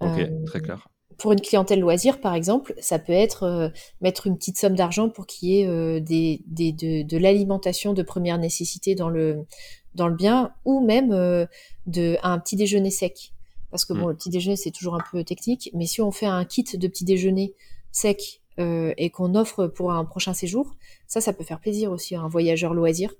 Ok, 0.00 0.18
euh, 0.18 0.44
très 0.46 0.60
clair. 0.60 0.88
Pour 1.18 1.32
une 1.32 1.40
clientèle 1.40 1.80
loisir, 1.80 2.20
par 2.20 2.34
exemple, 2.34 2.74
ça 2.78 2.98
peut 2.98 3.12
être 3.12 3.42
euh, 3.42 3.68
mettre 4.00 4.26
une 4.28 4.36
petite 4.36 4.56
somme 4.56 4.76
d'argent 4.76 5.08
pour 5.08 5.26
qu'il 5.26 5.48
y 5.48 5.60
ait 5.60 6.00
des, 6.00 6.44
des, 6.46 6.72
de, 6.72 7.02
de 7.02 7.16
l'alimentation 7.16 7.92
de 7.92 8.02
première 8.02 8.38
nécessité 8.38 8.94
dans 8.94 9.08
le, 9.08 9.44
dans 9.94 10.06
le 10.06 10.14
bien, 10.14 10.52
ou 10.64 10.84
même 10.84 11.08
de, 11.86 12.16
un 12.22 12.38
petit 12.38 12.54
déjeuner 12.54 12.90
sec. 12.90 13.32
Parce 13.70 13.84
que 13.84 13.92
bon, 13.92 14.06
hmm. 14.06 14.10
le 14.10 14.16
petit 14.16 14.30
déjeuner, 14.30 14.56
c'est 14.56 14.70
toujours 14.70 14.94
un 14.94 15.02
peu 15.10 15.24
technique, 15.24 15.70
mais 15.74 15.86
si 15.86 16.00
on 16.00 16.12
fait 16.12 16.26
un 16.26 16.44
kit 16.44 16.64
de 16.64 16.88
petit 16.88 17.04
déjeuner 17.04 17.54
sec 17.90 18.40
et 18.58 19.10
qu'on 19.10 19.34
offre 19.36 19.66
pour 19.66 19.92
un 19.92 20.04
prochain 20.04 20.34
séjour, 20.34 20.74
ça, 21.06 21.20
ça 21.20 21.32
peut 21.32 21.44
faire 21.44 21.60
plaisir 21.60 21.90
aussi 21.92 22.14
à 22.14 22.20
un 22.20 22.28
voyageur 22.28 22.74
loisir. 22.74 23.12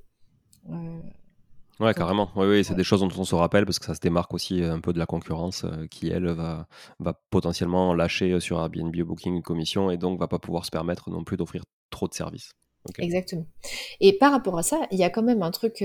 Ouais, 1.81 1.95
carrément. 1.95 2.31
Oui, 2.35 2.47
oui, 2.47 2.65
c'est 2.65 2.75
des 2.75 2.83
choses 2.83 3.01
dont 3.01 3.11
on 3.17 3.25
se 3.25 3.35
rappelle 3.37 3.65
parce 3.65 3.79
que 3.79 3.87
ça 3.87 3.95
se 3.95 4.01
démarque 4.01 4.35
aussi 4.35 4.63
euh, 4.63 4.75
un 4.75 4.81
peu 4.81 4.93
de 4.93 4.99
la 4.99 5.07
concurrence 5.07 5.65
euh, 5.65 5.87
qui, 5.87 6.09
elle, 6.09 6.27
va, 6.27 6.67
va 6.99 7.13
potentiellement 7.31 7.95
lâcher 7.95 8.33
euh, 8.33 8.41
sur 8.41 8.59
Airbnb 8.59 8.95
Booking 8.97 9.35
une 9.35 9.43
commission 9.43 9.91
et 9.91 9.97
donc 9.97 10.19
va 10.19 10.27
pas 10.27 10.41
pouvoir 10.41 10.65
se 10.65 10.71
permettre 10.71 11.09
non 11.11 11.23
plus 11.23 11.37
d'offrir 11.37 11.63
trop 11.91 12.09
de 12.09 12.15
services. 12.15 12.51
Exactement. 12.99 13.47
Et 14.01 14.17
par 14.17 14.33
rapport 14.33 14.59
à 14.59 14.63
ça, 14.63 14.81
il 14.91 14.99
y 14.99 15.05
a 15.05 15.11
quand 15.11 15.23
même 15.23 15.43
un 15.43 15.51
truc 15.51 15.85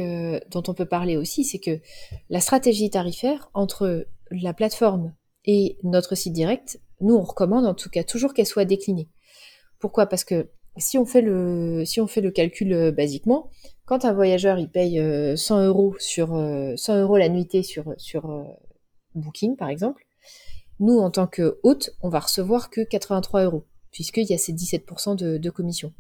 dont 0.52 0.64
on 0.68 0.74
peut 0.74 0.86
parler 0.86 1.18
aussi, 1.18 1.44
c'est 1.44 1.60
que 1.60 1.82
la 2.30 2.40
stratégie 2.40 2.90
tarifaire 2.90 3.50
entre 3.54 4.08
la 4.32 4.54
plateforme 4.54 5.14
et 5.44 5.78
notre 5.84 6.16
site 6.16 6.34
direct, 6.34 6.80
nous, 7.02 7.16
on 7.16 7.24
recommande 7.24 7.66
en 7.66 7.74
tout 7.74 7.90
cas 7.90 8.04
toujours 8.04 8.34
qu'elle 8.34 8.46
soit 8.46 8.64
déclinée. 8.64 9.10
Pourquoi? 9.80 10.06
Parce 10.06 10.24
que 10.24 10.50
si 10.78 10.98
on 10.98 11.06
fait 11.06 11.22
le, 11.22 11.84
si 11.86 12.02
on 12.02 12.08
fait 12.08 12.22
le 12.22 12.32
calcul 12.32 12.92
basiquement, 12.92 13.50
quand 13.86 14.06
un 14.06 14.14
voyageur 14.14 14.60
il 14.60 14.70
paye 14.70 14.96
100 15.38 15.58
euh, 15.58 15.68
euros 15.68 15.96
sur 16.00 16.30
100 16.30 16.34
euh, 16.36 17.02
euros 17.02 17.18
la 17.18 17.30
nuitée 17.30 17.64
sur 17.64 17.94
sur 17.98 18.30
euh, 18.30 18.44
Booking 19.16 19.56
par 19.56 19.70
exemple, 19.70 20.06
nous 20.80 20.98
en 21.00 21.12
tant 21.12 21.28
que 21.28 21.60
hôte, 21.64 21.92
on 22.02 22.10
va 22.10 22.20
recevoir 22.20 22.70
que 22.70 22.82
83 22.82 23.44
euros 23.44 23.66
puisqu'il 23.92 24.26
y 24.26 24.34
a 24.34 24.38
ces 24.38 24.54
17% 24.54 25.16
de, 25.16 25.38
de 25.38 25.50
commission. 25.52 25.94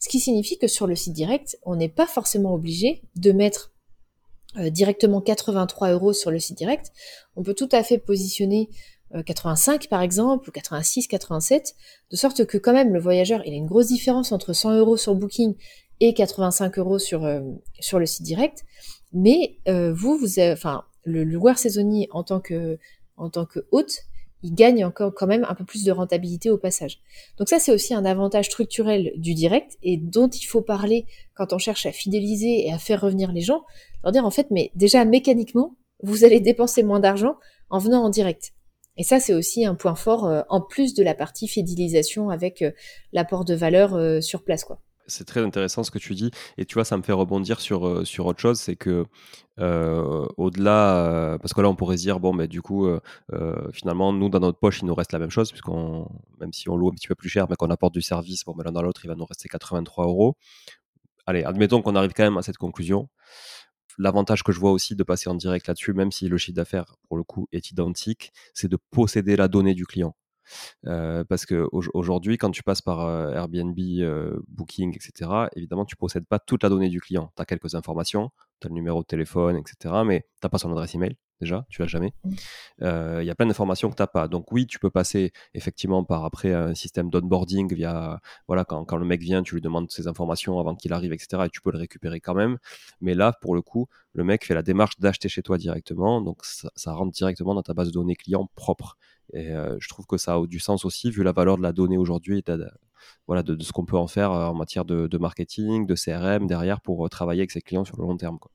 Ce 0.00 0.08
qui 0.08 0.18
signifie 0.18 0.58
que 0.58 0.66
sur 0.66 0.86
le 0.88 0.96
site 0.96 1.12
direct, 1.12 1.58
on 1.62 1.76
n'est 1.76 1.88
pas 1.88 2.06
forcément 2.06 2.52
obligé 2.52 3.02
de 3.14 3.30
mettre 3.30 3.72
directement 4.56 5.20
83 5.20 5.92
euros 5.92 6.12
sur 6.12 6.32
le 6.32 6.40
site 6.40 6.58
direct, 6.58 6.90
on 7.36 7.44
peut 7.44 7.54
tout 7.54 7.68
à 7.70 7.84
fait 7.84 7.98
positionner 7.98 8.70
85 9.24 9.88
par 9.88 10.02
exemple, 10.02 10.48
ou 10.48 10.52
86, 10.52 11.06
87, 11.08 11.74
de 12.10 12.16
sorte 12.16 12.44
que 12.44 12.58
quand 12.58 12.72
même 12.72 12.92
le 12.92 13.00
voyageur, 13.00 13.42
il 13.46 13.52
a 13.52 13.56
une 13.56 13.66
grosse 13.66 13.88
différence 13.88 14.32
entre 14.32 14.52
100 14.52 14.78
euros 14.78 14.96
sur 14.96 15.14
Booking 15.14 15.54
et 16.00 16.14
85 16.14 16.78
euros 16.78 16.98
sur, 16.98 17.28
sur 17.80 17.98
le 17.98 18.06
site 18.06 18.22
direct. 18.22 18.64
Mais 19.12 19.58
vous, 19.66 20.16
vous 20.18 20.38
avez, 20.38 20.52
enfin, 20.52 20.84
le 21.04 21.24
loueur 21.24 21.58
saisonnier 21.58 22.08
en 22.12 22.22
tant 22.22 22.40
que, 22.40 22.78
en 23.16 23.30
tant 23.30 23.46
que 23.46 23.66
hôte, 23.72 24.02
il 24.42 24.54
gagne 24.54 24.84
encore 24.84 25.12
quand 25.14 25.26
même 25.26 25.44
un 25.48 25.54
peu 25.54 25.64
plus 25.64 25.84
de 25.84 25.90
rentabilité 25.90 26.50
au 26.50 26.58
passage. 26.58 27.00
Donc 27.38 27.48
ça, 27.48 27.58
c'est 27.58 27.72
aussi 27.72 27.94
un 27.94 28.04
avantage 28.04 28.46
structurel 28.46 29.12
du 29.16 29.34
direct 29.34 29.76
et 29.82 29.96
dont 29.96 30.28
il 30.28 30.44
faut 30.44 30.62
parler 30.62 31.06
quand 31.34 31.52
on 31.52 31.58
cherche 31.58 31.86
à 31.86 31.92
fidéliser 31.92 32.66
et 32.66 32.72
à 32.72 32.78
faire 32.78 33.00
revenir 33.00 33.32
les 33.32 33.40
gens. 33.40 33.64
Leur 34.04 34.12
dire 34.12 34.24
en 34.24 34.30
fait, 34.30 34.48
mais 34.50 34.70
déjà 34.76 35.04
mécaniquement, 35.04 35.76
vous 36.02 36.24
allez 36.24 36.40
dépenser 36.40 36.84
moins 36.84 37.00
d'argent 37.00 37.36
en 37.70 37.78
venant 37.78 38.04
en 38.04 38.10
direct. 38.10 38.52
Et 38.98 39.04
ça, 39.04 39.20
c'est 39.20 39.32
aussi 39.32 39.64
un 39.64 39.76
point 39.76 39.94
fort 39.94 40.26
euh, 40.26 40.42
en 40.48 40.60
plus 40.60 40.92
de 40.92 41.04
la 41.04 41.14
partie 41.14 41.46
fidélisation 41.46 42.30
avec 42.30 42.62
euh, 42.62 42.72
l'apport 43.12 43.44
de 43.44 43.54
valeur 43.54 43.94
euh, 43.94 44.20
sur 44.20 44.42
place, 44.42 44.66
c'est 45.10 45.24
très 45.24 45.40
intéressant 45.40 45.84
ce 45.84 45.90
que 45.90 45.98
tu 45.98 46.14
dis. 46.14 46.30
Et 46.58 46.66
tu 46.66 46.74
vois, 46.74 46.84
ça 46.84 46.98
me 46.98 47.02
fait 47.02 47.14
rebondir 47.14 47.60
sur, 47.60 48.06
sur 48.06 48.26
autre 48.26 48.40
chose. 48.40 48.60
C'est 48.60 48.76
que 48.76 49.06
au-delà, 49.56 51.38
parce 51.40 51.54
que 51.54 51.62
là, 51.62 51.70
on 51.70 51.74
pourrait 51.74 51.96
se 51.96 52.02
dire, 52.02 52.20
bon, 52.20 52.34
mais 52.34 52.46
du 52.46 52.60
coup, 52.60 52.86
finalement, 53.72 54.12
nous, 54.12 54.28
dans 54.28 54.40
notre 54.40 54.58
poche, 54.58 54.80
il 54.82 54.84
nous 54.84 54.94
reste 54.94 55.14
la 55.14 55.18
même 55.18 55.30
chose, 55.30 55.50
puisqu'on, 55.50 56.06
même 56.38 56.52
si 56.52 56.68
on 56.68 56.76
loue 56.76 56.88
un 56.88 56.92
petit 56.92 57.08
peu 57.08 57.14
plus 57.14 57.30
cher, 57.30 57.46
mais 57.48 57.56
qu'on 57.56 57.70
apporte 57.70 57.94
du 57.94 58.02
service, 58.02 58.44
bon, 58.44 58.52
mais 58.54 58.64
l'un 58.64 58.72
dans 58.72 58.82
l'autre, 58.82 59.00
il 59.02 59.08
va 59.08 59.14
nous 59.14 59.24
rester 59.24 59.48
83 59.48 60.04
euros. 60.04 60.36
Allez, 61.24 61.42
admettons 61.42 61.80
qu'on 61.80 61.96
arrive 61.96 62.12
quand 62.12 62.24
même 62.24 62.36
à 62.36 62.42
cette 62.42 62.58
conclusion. 62.58 63.08
L'avantage 63.98 64.42
que 64.42 64.52
je 64.52 64.60
vois 64.60 64.70
aussi 64.70 64.96
de 64.96 65.02
passer 65.02 65.28
en 65.28 65.34
direct 65.34 65.66
là-dessus, 65.66 65.92
même 65.92 66.12
si 66.12 66.28
le 66.28 66.38
chiffre 66.38 66.56
d'affaires, 66.56 66.94
pour 67.08 67.16
le 67.16 67.24
coup, 67.24 67.48
est 67.52 67.70
identique, 67.70 68.32
c'est 68.54 68.68
de 68.68 68.78
posséder 68.90 69.36
la 69.36 69.48
donnée 69.48 69.74
du 69.74 69.86
client. 69.86 70.14
Euh, 70.86 71.24
parce 71.24 71.46
qu'aujourd'hui, 71.46 72.38
quand 72.38 72.50
tu 72.50 72.62
passes 72.62 72.82
par 72.82 73.00
euh, 73.00 73.32
Airbnb, 73.32 73.78
euh, 73.78 74.40
Booking, 74.48 74.94
etc., 74.94 75.30
évidemment, 75.56 75.84
tu 75.84 75.94
ne 75.94 75.98
possèdes 75.98 76.26
pas 76.26 76.38
toute 76.38 76.62
la 76.62 76.68
donnée 76.68 76.88
du 76.88 77.00
client. 77.00 77.32
Tu 77.36 77.42
as 77.42 77.44
quelques 77.44 77.74
informations, 77.74 78.30
tu 78.60 78.66
as 78.66 78.68
le 78.68 78.74
numéro 78.74 79.02
de 79.02 79.06
téléphone, 79.06 79.56
etc., 79.56 79.94
mais 80.06 80.20
tu 80.20 80.26
n'as 80.44 80.48
pas 80.48 80.58
son 80.58 80.72
adresse 80.72 80.94
email 80.94 81.16
déjà, 81.40 81.66
tu 81.68 81.82
l'as 81.82 81.88
jamais. 81.88 82.12
Mmh. 82.24 82.30
Il 83.20 83.24
y 83.24 83.30
a 83.30 83.34
plein 83.34 83.46
d'informations 83.46 83.90
que 83.90 83.96
tu 83.96 84.02
n'as 84.02 84.06
pas. 84.06 84.28
Donc 84.28 84.52
oui, 84.52 84.66
tu 84.66 84.78
peux 84.78 84.90
passer 84.90 85.32
effectivement 85.54 86.04
par 86.04 86.24
après 86.24 86.52
un 86.52 86.74
système 86.74 87.10
d'onboarding 87.10 87.74
via, 87.74 88.20
voilà, 88.46 88.64
quand, 88.64 88.84
quand, 88.84 88.96
le 88.96 89.04
mec 89.04 89.20
vient, 89.20 89.42
tu 89.42 89.54
lui 89.54 89.62
demandes 89.62 89.90
ses 89.90 90.06
informations 90.06 90.58
avant 90.58 90.74
qu'il 90.74 90.92
arrive, 90.92 91.12
etc. 91.12 91.44
Et 91.46 91.50
tu 91.50 91.60
peux 91.60 91.72
le 91.72 91.78
récupérer 91.78 92.20
quand 92.20 92.34
même. 92.34 92.58
Mais 93.00 93.14
là, 93.14 93.32
pour 93.40 93.54
le 93.54 93.62
coup, 93.62 93.86
le 94.12 94.24
mec 94.24 94.44
fait 94.44 94.54
la 94.54 94.62
démarche 94.62 94.98
d'acheter 94.98 95.28
chez 95.28 95.42
toi 95.42 95.58
directement. 95.58 96.20
Donc 96.20 96.44
ça, 96.44 96.70
ça 96.74 96.92
rentre 96.92 97.12
directement 97.12 97.54
dans 97.54 97.62
ta 97.62 97.74
base 97.74 97.88
de 97.88 97.92
données 97.92 98.16
client 98.16 98.48
propre. 98.54 98.96
Et 99.32 99.50
euh, 99.50 99.76
je 99.80 99.88
trouve 99.88 100.06
que 100.06 100.16
ça 100.16 100.34
a 100.34 100.46
du 100.46 100.58
sens 100.58 100.84
aussi, 100.84 101.10
vu 101.10 101.22
la 101.22 101.32
valeur 101.32 101.56
de 101.58 101.62
la 101.62 101.72
donnée 101.72 101.98
aujourd'hui 101.98 102.38
et 102.38 102.42
de, 102.42 102.70
voilà, 103.26 103.42
de, 103.42 103.62
ce 103.62 103.72
qu'on 103.72 103.84
peut 103.84 103.96
en 103.96 104.06
faire 104.06 104.32
euh, 104.32 104.46
en 104.46 104.54
matière 104.54 104.84
de, 104.84 105.18
marketing, 105.18 105.86
de 105.86 105.94
CRM 105.94 106.46
derrière 106.46 106.80
pour 106.80 107.04
euh, 107.04 107.08
travailler 107.08 107.42
avec 107.42 107.50
ses 107.50 107.60
clients 107.60 107.84
sur 107.84 107.96
le 107.96 108.04
long 108.04 108.16
terme. 108.16 108.38
Quoi. 108.38 108.50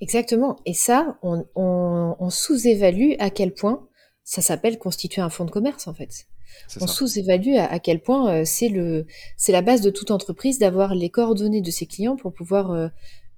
Exactement. 0.00 0.56
Et 0.66 0.74
ça, 0.74 1.18
on, 1.22 2.30
sous-évalue 2.30 3.12
à 3.18 3.30
quel 3.30 3.52
point 3.52 3.86
ça 4.24 4.42
s'appelle 4.42 4.78
constituer 4.78 5.22
un 5.22 5.30
fonds 5.30 5.44
de 5.44 5.50
commerce 5.50 5.88
en 5.88 5.94
fait. 5.94 6.26
On 6.80 6.86
sous-évalue 6.86 7.56
à, 7.56 7.78
quel 7.78 8.00
point 8.00 8.44
c'est 8.44 8.68
le 8.68 9.06
c'est 9.36 9.52
la 9.52 9.62
base 9.62 9.80
de 9.80 9.90
toute 9.90 10.10
entreprise 10.10 10.58
d'avoir 10.58 10.94
les 10.94 11.08
coordonnées 11.08 11.60
de 11.60 11.70
ses 11.70 11.86
clients 11.86 12.16
pour 12.16 12.32
pouvoir 12.32 12.90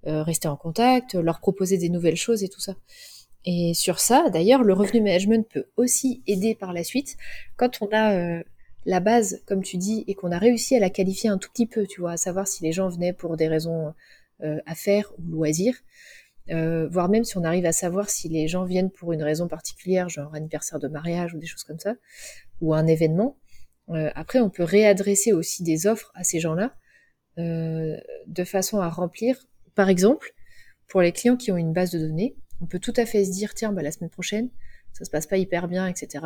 rester 0.04 0.48
en 0.48 0.56
contact, 0.56 1.14
leur 1.14 1.40
proposer 1.40 1.78
des 1.78 1.88
nouvelles 1.88 2.16
choses 2.16 2.42
et 2.42 2.48
tout 2.48 2.60
ça. 2.60 2.74
Et 3.44 3.74
sur 3.74 3.98
ça, 3.98 4.30
d'ailleurs, 4.30 4.62
le 4.62 4.72
revenu 4.72 5.00
management 5.00 5.46
peut 5.48 5.66
aussi 5.76 6.22
aider 6.26 6.54
par 6.54 6.72
la 6.72 6.84
suite 6.84 7.16
quand 7.56 7.78
on 7.80 7.88
a 7.92 8.14
euh, 8.14 8.42
la 8.86 9.00
base, 9.00 9.42
comme 9.46 9.62
tu 9.62 9.76
dis, 9.76 10.04
et 10.06 10.14
qu'on 10.14 10.32
a 10.32 10.38
réussi 10.38 10.76
à 10.76 10.80
la 10.80 10.90
qualifier 10.90 11.28
un 11.28 11.38
tout 11.38 11.50
petit 11.50 11.66
peu, 11.66 11.86
tu 11.86 12.00
vois, 12.00 12.12
à 12.12 12.16
savoir 12.16 12.46
si 12.46 12.62
les 12.62 12.72
gens 12.72 12.88
venaient 12.88 13.12
pour 13.12 13.36
des 13.36 13.48
raisons 13.48 13.94
euh, 14.42 14.58
affaires 14.66 15.12
ou 15.18 15.32
loisirs, 15.32 15.76
euh, 16.50 16.88
voire 16.88 17.08
même 17.08 17.24
si 17.24 17.36
on 17.38 17.44
arrive 17.44 17.66
à 17.66 17.72
savoir 17.72 18.10
si 18.10 18.28
les 18.28 18.48
gens 18.48 18.64
viennent 18.64 18.90
pour 18.90 19.12
une 19.12 19.22
raison 19.22 19.48
particulière, 19.48 20.08
genre 20.08 20.34
anniversaire 20.34 20.78
de 20.78 20.88
mariage 20.88 21.34
ou 21.34 21.38
des 21.38 21.46
choses 21.46 21.64
comme 21.64 21.78
ça, 21.78 21.94
ou 22.60 22.74
un 22.74 22.86
événement. 22.86 23.38
Euh, 23.90 24.10
après, 24.14 24.40
on 24.40 24.50
peut 24.50 24.64
réadresser 24.64 25.32
aussi 25.32 25.62
des 25.62 25.86
offres 25.86 26.10
à 26.14 26.24
ces 26.24 26.40
gens-là 26.40 26.74
de 27.38 28.44
façon 28.44 28.80
à 28.80 28.90
remplir, 28.90 29.38
par 29.74 29.88
exemple, 29.88 30.34
pour 30.86 31.00
les 31.00 31.12
clients 31.12 31.38
qui 31.38 31.50
ont 31.50 31.56
une 31.56 31.72
base 31.72 31.90
de 31.90 31.98
données, 31.98 32.36
on 32.62 32.66
peut 32.66 32.78
tout 32.78 32.92
à 32.96 33.06
fait 33.06 33.24
se 33.24 33.30
dire, 33.30 33.54
tiens, 33.54 33.72
bah, 33.72 33.82
la 33.82 33.90
semaine 33.90 34.10
prochaine, 34.10 34.50
ça 34.92 35.04
se 35.04 35.10
passe 35.10 35.26
pas 35.26 35.36
hyper 35.36 35.68
bien, 35.68 35.88
etc. 35.88 36.24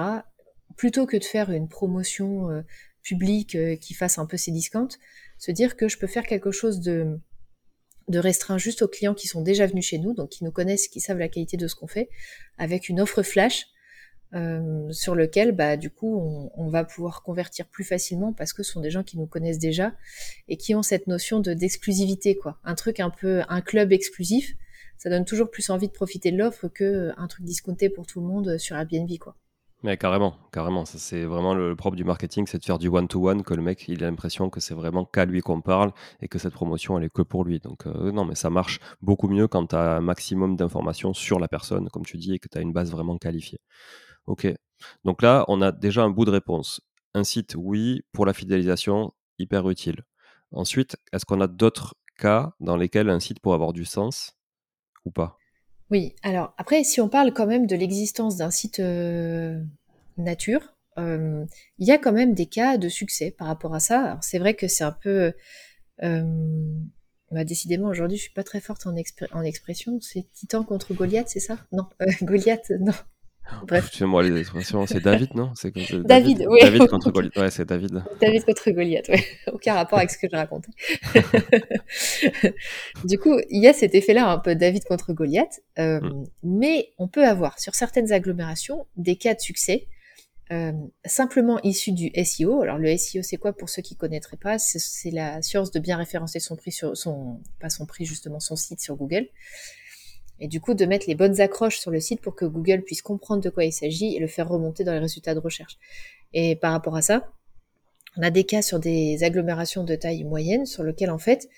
Plutôt 0.76 1.06
que 1.06 1.16
de 1.16 1.24
faire 1.24 1.50
une 1.50 1.68
promotion 1.68 2.50
euh, 2.50 2.62
publique 3.02 3.54
euh, 3.54 3.76
qui 3.76 3.94
fasse 3.94 4.18
un 4.18 4.26
peu 4.26 4.36
ses 4.36 4.50
discounts, 4.50 4.98
se 5.38 5.50
dire 5.50 5.76
que 5.76 5.88
je 5.88 5.98
peux 5.98 6.06
faire 6.06 6.26
quelque 6.26 6.50
chose 6.50 6.80
de, 6.80 7.18
de 8.08 8.18
restreint 8.18 8.58
juste 8.58 8.82
aux 8.82 8.88
clients 8.88 9.14
qui 9.14 9.26
sont 9.26 9.42
déjà 9.42 9.66
venus 9.66 9.86
chez 9.86 9.98
nous, 9.98 10.14
donc 10.14 10.30
qui 10.30 10.44
nous 10.44 10.52
connaissent, 10.52 10.88
qui 10.88 11.00
savent 11.00 11.18
la 11.18 11.28
qualité 11.28 11.56
de 11.56 11.66
ce 11.66 11.74
qu'on 11.74 11.88
fait, 11.88 12.08
avec 12.58 12.88
une 12.88 13.00
offre 13.00 13.22
flash 13.22 13.66
euh, 14.34 14.90
sur 14.92 15.14
lequel, 15.14 15.52
bah, 15.52 15.76
du 15.76 15.90
coup, 15.90 16.18
on, 16.18 16.50
on, 16.54 16.68
va 16.68 16.84
pouvoir 16.84 17.22
convertir 17.22 17.66
plus 17.66 17.84
facilement 17.84 18.32
parce 18.32 18.52
que 18.52 18.62
ce 18.62 18.72
sont 18.72 18.80
des 18.80 18.90
gens 18.90 19.02
qui 19.02 19.18
nous 19.18 19.26
connaissent 19.26 19.58
déjà 19.58 19.94
et 20.48 20.56
qui 20.56 20.74
ont 20.74 20.82
cette 20.82 21.06
notion 21.06 21.40
de 21.40 21.54
d'exclusivité, 21.54 22.36
quoi. 22.36 22.58
Un 22.64 22.74
truc 22.74 23.00
un 23.00 23.10
peu, 23.10 23.42
un 23.48 23.60
club 23.60 23.92
exclusif 23.92 24.56
ça 24.98 25.10
donne 25.10 25.24
toujours 25.24 25.50
plus 25.50 25.70
envie 25.70 25.88
de 25.88 25.92
profiter 25.92 26.32
de 26.32 26.38
l'offre 26.38 26.68
que 26.68 26.84
euh, 26.84 27.12
un 27.16 27.26
truc 27.26 27.44
discounté 27.44 27.90
pour 27.90 28.06
tout 28.06 28.20
le 28.20 28.26
monde 28.26 28.48
euh, 28.48 28.58
sur 28.58 28.76
Airbnb, 28.76 29.10
quoi. 29.18 29.36
Mais 29.86 29.96
carrément, 29.96 30.36
carrément. 30.50 30.84
Ça, 30.84 30.98
c'est 30.98 31.24
vraiment 31.24 31.54
le, 31.54 31.76
propre 31.76 31.94
du 31.94 32.02
marketing, 32.02 32.44
c'est 32.48 32.58
de 32.58 32.64
faire 32.64 32.80
du 32.80 32.88
one-to-one, 32.88 33.44
que 33.44 33.54
le 33.54 33.62
mec, 33.62 33.86
il 33.86 34.02
a 34.02 34.10
l'impression 34.10 34.50
que 34.50 34.58
c'est 34.58 34.74
vraiment 34.74 35.04
qu'à 35.04 35.24
lui 35.26 35.42
qu'on 35.42 35.60
parle 35.60 35.92
et 36.20 36.26
que 36.26 36.40
cette 36.40 36.54
promotion, 36.54 36.98
elle 36.98 37.04
est 37.04 37.08
que 37.08 37.22
pour 37.22 37.44
lui. 37.44 37.60
Donc, 37.60 37.86
euh, 37.86 38.10
non, 38.10 38.24
mais 38.24 38.34
ça 38.34 38.50
marche 38.50 38.80
beaucoup 39.00 39.28
mieux 39.28 39.46
quand 39.46 39.68
tu 39.68 39.76
as 39.76 39.98
un 39.98 40.00
maximum 40.00 40.56
d'informations 40.56 41.14
sur 41.14 41.38
la 41.38 41.46
personne, 41.46 41.88
comme 41.90 42.04
tu 42.04 42.16
dis, 42.16 42.34
et 42.34 42.40
que 42.40 42.48
tu 42.48 42.58
as 42.58 42.62
une 42.62 42.72
base 42.72 42.90
vraiment 42.90 43.16
qualifiée. 43.16 43.60
Ok. 44.26 44.52
Donc 45.04 45.22
là, 45.22 45.44
on 45.46 45.62
a 45.62 45.70
déjà 45.70 46.02
un 46.02 46.10
bout 46.10 46.24
de 46.24 46.32
réponse. 46.32 46.80
Un 47.14 47.22
site, 47.22 47.54
oui, 47.56 48.02
pour 48.10 48.26
la 48.26 48.32
fidélisation, 48.32 49.14
hyper 49.38 49.70
utile. 49.70 50.02
Ensuite, 50.50 50.96
est-ce 51.12 51.24
qu'on 51.24 51.40
a 51.40 51.46
d'autres 51.46 51.94
cas 52.18 52.54
dans 52.58 52.76
lesquels 52.76 53.08
un 53.08 53.20
site 53.20 53.38
pourrait 53.38 53.54
avoir 53.54 53.72
du 53.72 53.84
sens 53.84 54.36
pas? 55.12 55.38
Oui, 55.90 56.14
alors 56.22 56.54
après, 56.58 56.82
si 56.84 57.00
on 57.00 57.08
parle 57.08 57.32
quand 57.32 57.46
même 57.46 57.66
de 57.66 57.76
l'existence 57.76 58.36
d'un 58.36 58.50
site 58.50 58.80
euh, 58.80 59.60
nature, 60.16 60.74
euh, 60.98 61.44
il 61.78 61.86
y 61.86 61.92
a 61.92 61.98
quand 61.98 62.12
même 62.12 62.34
des 62.34 62.46
cas 62.46 62.76
de 62.78 62.88
succès 62.88 63.30
par 63.30 63.46
rapport 63.48 63.74
à 63.74 63.80
ça. 63.80 64.18
c'est 64.22 64.38
vrai 64.38 64.54
que 64.54 64.68
c'est 64.68 64.84
un 64.84 64.92
peu... 64.92 65.32
Euh, 66.02 66.22
bah, 67.30 67.44
décidément, 67.44 67.88
aujourd'hui, 67.88 68.16
je 68.16 68.22
suis 68.22 68.32
pas 68.32 68.44
très 68.44 68.60
forte 68.60 68.86
en, 68.86 68.94
en 69.32 69.42
expression. 69.42 69.98
C'est 70.00 70.30
Titan 70.32 70.64
contre 70.64 70.94
Goliath, 70.94 71.28
c'est 71.28 71.40
ça? 71.40 71.58
Non, 71.72 71.88
Goliath, 72.22 72.70
non. 72.80 72.92
Bref. 73.66 73.90
Tu 73.90 74.04
moi 74.04 74.22
les 74.22 74.38
expressions, 74.40 74.86
c'est 74.86 75.00
David, 75.00 75.34
non? 75.34 75.52
C'est 75.54 75.74
David, 75.74 76.02
David, 76.02 76.46
oui. 76.48 76.58
David 76.60 76.86
contre 76.88 77.10
Goliath. 77.10 77.36
Ouais, 77.36 77.50
c'est 77.50 77.64
David. 77.64 78.02
David 78.20 78.44
contre 78.44 78.70
Goliath, 78.70 79.08
ouais. 79.08 79.24
Aucun 79.52 79.74
rapport 79.74 79.98
avec 79.98 80.10
ce 80.10 80.18
que 80.18 80.28
je 80.30 80.36
racontais. 80.36 80.70
du 83.04 83.18
coup, 83.18 83.38
il 83.50 83.62
y 83.62 83.68
a 83.68 83.72
cet 83.72 83.94
effet-là, 83.94 84.28
un 84.28 84.38
peu 84.38 84.54
David 84.54 84.84
contre 84.84 85.12
Goliath. 85.12 85.60
Euh, 85.78 86.00
mm. 86.00 86.24
Mais 86.42 86.92
on 86.98 87.08
peut 87.08 87.24
avoir, 87.24 87.58
sur 87.58 87.74
certaines 87.74 88.12
agglomérations, 88.12 88.86
des 88.96 89.16
cas 89.16 89.34
de 89.34 89.40
succès 89.40 89.88
euh, 90.52 90.72
simplement 91.04 91.60
issus 91.62 91.92
du 91.92 92.12
SEO. 92.24 92.62
Alors 92.62 92.78
le 92.78 92.96
SEO, 92.96 93.22
c'est 93.22 93.36
quoi? 93.36 93.52
Pour 93.52 93.68
ceux 93.68 93.82
qui 93.82 93.96
connaîtraient 93.96 94.36
pas 94.36 94.58
C'est 94.58 95.10
la 95.10 95.42
science 95.42 95.72
de 95.72 95.80
bien 95.80 95.96
référencer 95.96 96.38
son 96.38 96.54
prix 96.56 96.70
sur 96.70 96.96
son, 96.96 97.40
pas 97.60 97.68
son 97.68 97.84
prix 97.84 98.04
justement, 98.04 98.38
son 98.38 98.54
site 98.54 98.80
sur 98.80 98.94
Google 98.94 99.28
et 100.40 100.48
du 100.48 100.60
coup 100.60 100.74
de 100.74 100.84
mettre 100.84 101.06
les 101.08 101.14
bonnes 101.14 101.40
accroches 101.40 101.78
sur 101.78 101.90
le 101.90 102.00
site 102.00 102.20
pour 102.20 102.34
que 102.34 102.44
Google 102.44 102.82
puisse 102.82 103.02
comprendre 103.02 103.42
de 103.42 103.50
quoi 103.50 103.64
il 103.64 103.72
s'agit 103.72 104.14
et 104.14 104.18
le 104.18 104.26
faire 104.26 104.48
remonter 104.48 104.84
dans 104.84 104.92
les 104.92 104.98
résultats 104.98 105.34
de 105.34 105.40
recherche. 105.40 105.78
Et 106.34 106.56
par 106.56 106.72
rapport 106.72 106.96
à 106.96 107.02
ça, 107.02 107.32
on 108.16 108.22
a 108.22 108.30
des 108.30 108.44
cas 108.44 108.62
sur 108.62 108.78
des 108.78 109.24
agglomérations 109.24 109.84
de 109.84 109.94
taille 109.94 110.24
moyenne 110.24 110.66
sur 110.66 110.82
lesquelles 110.82 111.10
en 111.10 111.18
fait 111.18 111.48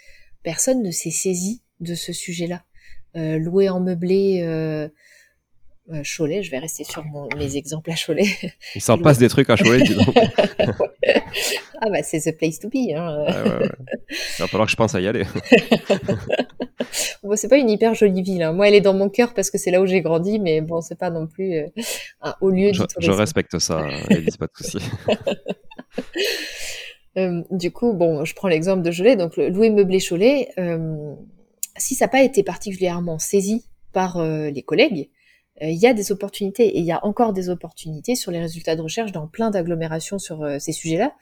personne 0.43 0.83
ne 0.83 0.91
s'est 0.91 1.11
saisi 1.11 1.63
de 1.81 1.95
ce 1.95 2.13
sujet-là. 2.13 2.63
Euh, 3.17 3.39
louer 3.39 3.69
en 3.69 3.81
meublé 3.81 4.43
euh, 4.43 4.89
euh, 5.93 6.03
Cholet, 6.05 6.43
je 6.43 6.51
vais 6.51 6.59
rester 6.59 6.85
sur 6.85 7.05
mes 7.37 7.57
exemples 7.57 7.91
à 7.91 7.95
Cholet. 7.95 8.27
Il 8.75 8.83
s'en 8.83 8.99
passe 8.99 9.19
des 9.19 9.29
trucs 9.29 9.49
à 9.51 9.57
Cholet, 9.57 9.83
dis 9.83 9.95
donc. 9.95 10.15
ah 11.81 11.91
bah 11.91 12.03
c'est 12.03 12.21
the 12.21 12.37
place 12.37 12.59
to 12.59 12.69
be. 12.69 12.93
Hein. 12.95 13.27
Il 14.11 14.41
va 14.41 14.47
falloir 14.47 14.67
que 14.67 14.73
je 14.73 14.77
pense 14.77 14.95
à 14.95 15.01
y 15.01 15.09
aller. 15.09 15.25
bon, 17.23 17.37
c'est 17.37 17.49
pas 17.49 17.59
une 17.59 17.71
hyper 17.71 17.95
jolie 17.95 18.23
ville. 18.23 18.43
Hein. 18.43 18.53
Moi, 18.53 18.69
elle 18.69 18.75
est 18.75 18.81
dans 18.81 18.95
mon 18.95 19.09
cœur 19.09 19.35
parce 19.35 19.51
que 19.51 19.59
c'est 19.59 19.71
là 19.71 19.81
où 19.81 19.87
j'ai 19.87 20.01
grandi, 20.01 20.39
mais 20.39 20.61
bon, 20.61 20.81
c'est 20.81 20.99
pas 20.99 21.11
non 21.11 21.27
plus 21.27 21.55
euh, 21.55 21.67
un 22.23 22.35
haut 22.41 22.51
lieu 22.51 22.73
je, 22.73 22.83
Je 22.99 23.11
respecte 23.11 23.59
ça, 23.59 23.87
Elise, 24.11 24.37
pas 24.37 24.47
de 24.47 24.65
souci. 24.65 24.85
Euh, 27.17 27.43
du 27.51 27.73
coup, 27.73 27.95
bon, 27.95 28.25
je 28.25 28.33
prends 28.33 28.47
l'exemple 28.47 28.83
de 28.83 28.93
Cholet. 28.93 29.17
Donc, 29.17 29.37
le 29.37 29.49
louer 29.49 29.71
meublé 29.71 29.99
Cholet, 29.99 30.51
si 31.77 31.97
ça 31.97 32.05
n'a 32.05 32.09
pas 32.11 32.23
été 32.23 32.45
particulièrement 32.45 33.19
saisi 33.19 33.67
par 33.93 34.23
les 34.23 34.63
collègues, 34.63 35.11
il 35.61 35.75
y 35.75 35.87
a 35.89 35.95
des 35.95 36.13
opportunités 36.13 36.69
et 36.69 36.79
il 36.79 36.85
y 36.85 36.93
a 36.93 37.05
encore 37.05 37.33
des 37.33 37.49
opportunités 37.49 38.15
sur 38.15 38.31
les 38.31 38.39
résultats 38.39 38.77
de 38.77 38.83
recherche 38.83 39.11
dans 39.11 39.27
plein 39.27 39.51
d'agglomérations 39.51 40.21
sur 40.21 40.47
ces 40.61 40.71
sujets-là, 40.71 41.13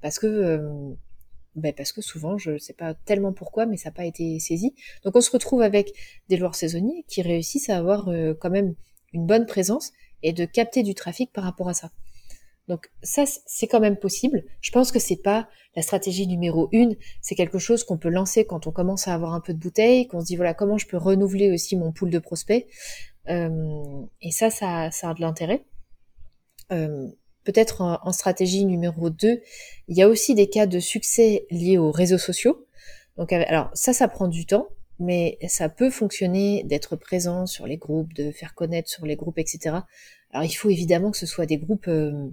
parce 0.00 0.18
que 0.18 0.96
ben 1.56 1.72
parce 1.72 1.92
que 1.92 2.02
souvent, 2.02 2.38
je 2.38 2.52
ne 2.52 2.58
sais 2.58 2.72
pas 2.72 2.94
tellement 2.94 3.32
pourquoi, 3.32 3.66
mais 3.66 3.76
ça 3.76 3.90
n'a 3.90 3.94
pas 3.94 4.04
été 4.04 4.38
saisi. 4.38 4.74
Donc 5.04 5.16
on 5.16 5.20
se 5.20 5.30
retrouve 5.30 5.62
avec 5.62 5.92
des 6.28 6.36
loueurs 6.36 6.54
saisonniers 6.54 7.04
qui 7.08 7.22
réussissent 7.22 7.70
à 7.70 7.78
avoir 7.78 8.08
quand 8.40 8.50
même 8.50 8.74
une 9.12 9.26
bonne 9.26 9.46
présence 9.46 9.92
et 10.22 10.32
de 10.32 10.44
capter 10.44 10.82
du 10.82 10.94
trafic 10.94 11.32
par 11.32 11.44
rapport 11.44 11.68
à 11.68 11.74
ça. 11.74 11.90
Donc 12.68 12.90
ça, 13.02 13.24
c'est 13.26 13.66
quand 13.66 13.80
même 13.80 13.96
possible. 13.96 14.42
Je 14.60 14.70
pense 14.70 14.90
que 14.90 14.98
c'est 14.98 15.22
pas 15.22 15.48
la 15.76 15.82
stratégie 15.82 16.26
numéro 16.26 16.68
une. 16.72 16.96
C'est 17.20 17.34
quelque 17.34 17.58
chose 17.58 17.84
qu'on 17.84 17.98
peut 17.98 18.08
lancer 18.08 18.46
quand 18.46 18.66
on 18.66 18.72
commence 18.72 19.06
à 19.06 19.14
avoir 19.14 19.34
un 19.34 19.40
peu 19.40 19.52
de 19.52 19.58
bouteille, 19.58 20.06
qu'on 20.06 20.20
se 20.20 20.26
dit 20.26 20.36
voilà 20.36 20.54
comment 20.54 20.78
je 20.78 20.86
peux 20.86 20.96
renouveler 20.96 21.52
aussi 21.52 21.76
mon 21.76 21.92
pool 21.92 22.10
de 22.10 22.18
prospects. 22.18 22.66
Euh, 23.28 24.06
et 24.22 24.30
ça, 24.30 24.50
ça, 24.50 24.90
ça 24.90 25.10
a 25.10 25.14
de 25.14 25.20
l'intérêt. 25.20 25.64
Euh, 26.72 27.08
Peut-être 27.44 27.82
en, 27.82 28.12
stratégie 28.12 28.64
numéro 28.64 29.10
2, 29.10 29.40
il 29.88 29.96
y 29.96 30.02
a 30.02 30.08
aussi 30.08 30.34
des 30.34 30.48
cas 30.48 30.66
de 30.66 30.80
succès 30.80 31.46
liés 31.50 31.78
aux 31.78 31.90
réseaux 31.90 32.18
sociaux. 32.18 32.66
Donc 33.16 33.32
alors 33.32 33.70
ça, 33.74 33.92
ça 33.92 34.08
prend 34.08 34.28
du 34.28 34.46
temps, 34.46 34.68
mais 34.98 35.38
ça 35.46 35.68
peut 35.68 35.90
fonctionner 35.90 36.64
d'être 36.64 36.96
présent 36.96 37.46
sur 37.46 37.66
les 37.66 37.76
groupes, 37.76 38.14
de 38.14 38.30
faire 38.30 38.54
connaître 38.54 38.88
sur 38.88 39.04
les 39.04 39.16
groupes, 39.16 39.38
etc. 39.38 39.76
Alors 40.32 40.44
il 40.44 40.52
faut 40.52 40.70
évidemment 40.70 41.10
que 41.10 41.18
ce 41.18 41.26
soit 41.26 41.46
des 41.46 41.58
groupes 41.58 41.88
euh, 41.88 42.30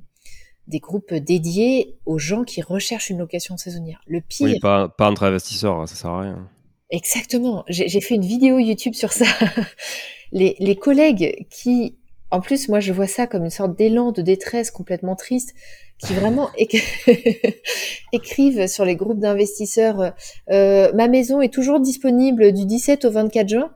des 0.67 0.79
groupes 0.79 1.13
dédiés 1.13 1.97
aux 2.05 2.17
gens 2.17 2.43
qui 2.43 2.61
recherchent 2.61 3.09
une 3.09 3.19
location 3.19 3.57
saisonnière. 3.57 4.01
Le 4.07 4.21
pire. 4.21 4.47
Oui, 4.47 4.59
pas, 4.59 4.89
pas 4.89 5.09
entre 5.09 5.23
investisseurs, 5.23 5.79
hein, 5.79 5.87
ça 5.87 5.95
sert 5.95 6.11
à 6.11 6.21
rien. 6.21 6.49
Exactement. 6.89 7.63
J'ai 7.67 8.01
fait 8.01 8.15
une 8.15 8.25
vidéo 8.25 8.59
YouTube 8.59 8.93
sur 8.93 9.11
ça. 9.11 9.25
les, 10.31 10.55
les 10.59 10.75
collègues 10.75 11.47
qui, 11.49 11.97
en 12.31 12.41
plus, 12.41 12.69
moi, 12.69 12.79
je 12.79 12.93
vois 12.93 13.07
ça 13.07 13.27
comme 13.27 13.43
une 13.43 13.49
sorte 13.49 13.77
d'élan 13.77 14.11
de 14.11 14.21
détresse 14.21 14.71
complètement 14.71 15.15
triste, 15.15 15.53
qui 15.99 16.13
vraiment 16.13 16.49
écrivent 18.13 18.67
sur 18.67 18.85
les 18.85 18.95
groupes 18.95 19.19
d'investisseurs 19.19 20.13
euh, 20.49 20.91
ma 20.93 21.07
maison 21.07 21.41
est 21.41 21.53
toujours 21.53 21.79
disponible 21.79 22.53
du 22.53 22.65
17 22.65 23.05
au 23.05 23.11
24 23.11 23.49
juin. 23.49 23.73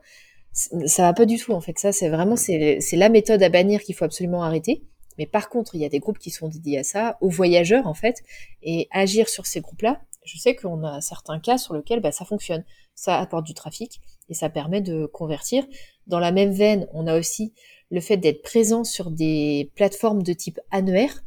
Ça 0.52 1.02
va 1.02 1.12
pas 1.12 1.26
du 1.26 1.36
tout 1.36 1.52
en 1.52 1.60
fait. 1.60 1.78
Ça, 1.78 1.92
c'est 1.92 2.08
vraiment 2.08 2.36
c'est 2.36 2.80
la 2.92 3.08
méthode 3.10 3.42
à 3.42 3.50
bannir 3.50 3.82
qu'il 3.82 3.94
faut 3.94 4.06
absolument 4.06 4.42
arrêter. 4.42 4.84
Mais 5.18 5.26
par 5.26 5.48
contre, 5.48 5.74
il 5.74 5.80
y 5.80 5.84
a 5.84 5.88
des 5.88 5.98
groupes 5.98 6.18
qui 6.18 6.30
sont 6.30 6.48
dédiés 6.48 6.78
à 6.78 6.84
ça, 6.84 7.18
aux 7.20 7.28
voyageurs 7.28 7.86
en 7.86 7.94
fait, 7.94 8.16
et 8.62 8.88
agir 8.90 9.28
sur 9.28 9.46
ces 9.46 9.60
groupes-là. 9.60 10.00
Je 10.24 10.38
sais 10.38 10.56
qu'on 10.56 10.82
a 10.82 11.00
certains 11.00 11.38
cas 11.40 11.58
sur 11.58 11.74
lesquels 11.74 12.00
bah, 12.00 12.12
ça 12.12 12.24
fonctionne, 12.24 12.64
ça 12.94 13.18
apporte 13.18 13.44
du 13.44 13.54
trafic 13.54 14.00
et 14.28 14.34
ça 14.34 14.48
permet 14.48 14.80
de 14.80 15.06
convertir. 15.06 15.64
Dans 16.06 16.18
la 16.18 16.32
même 16.32 16.52
veine, 16.52 16.88
on 16.92 17.06
a 17.06 17.18
aussi 17.18 17.52
le 17.90 18.00
fait 18.00 18.16
d'être 18.16 18.42
présent 18.42 18.84
sur 18.84 19.10
des 19.10 19.70
plateformes 19.74 20.22
de 20.22 20.32
type 20.32 20.60
annuaire 20.70 21.22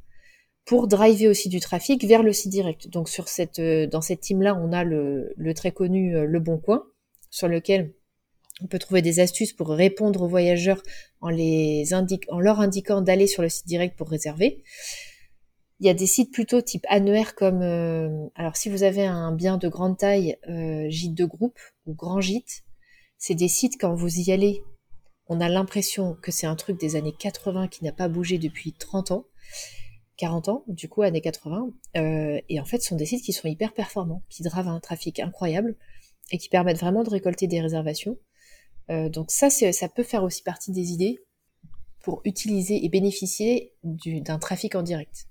pour 0.66 0.88
driver 0.88 1.30
aussi 1.30 1.50
du 1.50 1.60
trafic 1.60 2.04
vers 2.06 2.22
le 2.22 2.34
site 2.34 2.52
direct. 2.52 2.90
Donc 2.90 3.10
sur 3.10 3.28
cette, 3.28 3.60
euh, 3.60 3.88
dans 3.88 4.02
cette 4.02 4.22
team-là, 4.22 4.56
on 4.56 4.72
a 4.72 4.84
le, 4.84 5.34
le 5.36 5.54
très 5.54 5.72
connu 5.72 6.16
euh, 6.16 6.26
Le 6.26 6.40
Bon 6.40 6.58
Coin, 6.58 6.84
sur 7.32 7.48
lequel 7.48 7.94
on 8.62 8.68
peut 8.68 8.80
trouver 8.80 9.02
des 9.02 9.20
astuces 9.20 9.54
pour 9.54 9.70
répondre 9.70 10.22
aux 10.22 10.28
voyageurs 10.28 10.84
en, 11.22 11.30
les 11.30 11.86
en 12.30 12.40
leur 12.40 12.60
indiquant 12.60 13.02
d'aller 13.02 13.28
sur 13.28 13.42
le 13.42 13.50
site 13.50 13.68
direct 13.68 13.98
pour 13.98 14.10
réserver. 14.10 14.64
Il 15.80 15.88
y 15.88 15.90
a 15.90 15.94
des 15.94 16.08
sites 16.08 16.34
plutôt 16.34 16.62
type 16.62 16.86
annuaire 16.90 17.36
comme, 17.36 17.62
euh, 17.62 18.28
alors 18.36 18.58
si 18.58 18.70
vous 18.70 18.84
avez 18.84 19.06
un 19.06 19.32
bien 19.32 19.58
de 19.58 19.70
grande 19.70 19.98
taille, 19.98 20.38
euh, 20.50 20.90
gîte 20.90 21.16
de 21.16 21.24
groupe 21.24 21.58
ou 21.86 21.94
grand 21.94 22.20
gîte, 22.20 22.64
c'est 23.20 23.36
des 23.36 23.48
sites 23.48 23.80
quand 23.80 23.94
vous 23.94 24.20
y 24.20 24.32
allez, 24.32 24.64
on 25.28 25.42
a 25.42 25.50
l'impression 25.50 26.16
que 26.22 26.32
c'est 26.32 26.48
un 26.48 26.56
truc 26.56 26.80
des 26.80 26.96
années 26.96 27.14
80 27.14 27.68
qui 27.68 27.84
n'a 27.84 27.92
pas 27.92 28.08
bougé 28.08 28.40
depuis 28.40 28.74
30 28.74 29.12
ans, 29.12 29.26
40 30.18 30.50
ans, 30.50 30.64
du 30.68 30.90
coup 30.90 31.04
années 31.04 31.22
80, 31.22 31.70
euh, 31.98 32.42
et 32.50 32.60
en 32.60 32.66
fait 32.66 32.82
ce 32.82 32.90
sont 32.90 32.96
des 32.96 33.06
sites 33.06 33.24
qui 33.24 33.34
sont 33.34 33.48
hyper 33.48 33.74
performants, 33.74 34.24
qui 34.30 34.42
dravent 34.42 34.72
un 34.72 34.80
trafic 34.80 35.20
incroyable 35.20 35.76
et 36.32 36.38
qui 36.38 36.50
permettent 36.50 36.80
vraiment 36.80 37.04
de 37.04 37.10
récolter 37.10 37.48
des 37.48 37.62
réservations. 37.62 38.18
Euh, 38.90 39.10
donc 39.10 39.30
ça, 39.30 39.50
ça 39.50 39.90
peut 39.90 40.04
faire 40.04 40.24
aussi 40.24 40.42
partie 40.42 40.72
des 40.72 40.92
idées 40.92 41.20
pour 42.02 42.22
utiliser 42.24 42.84
et 42.84 42.90
bénéficier 42.90 43.74
d'un 43.84 44.40
trafic 44.40 44.76
en 44.76 44.82
direct. 44.82 45.28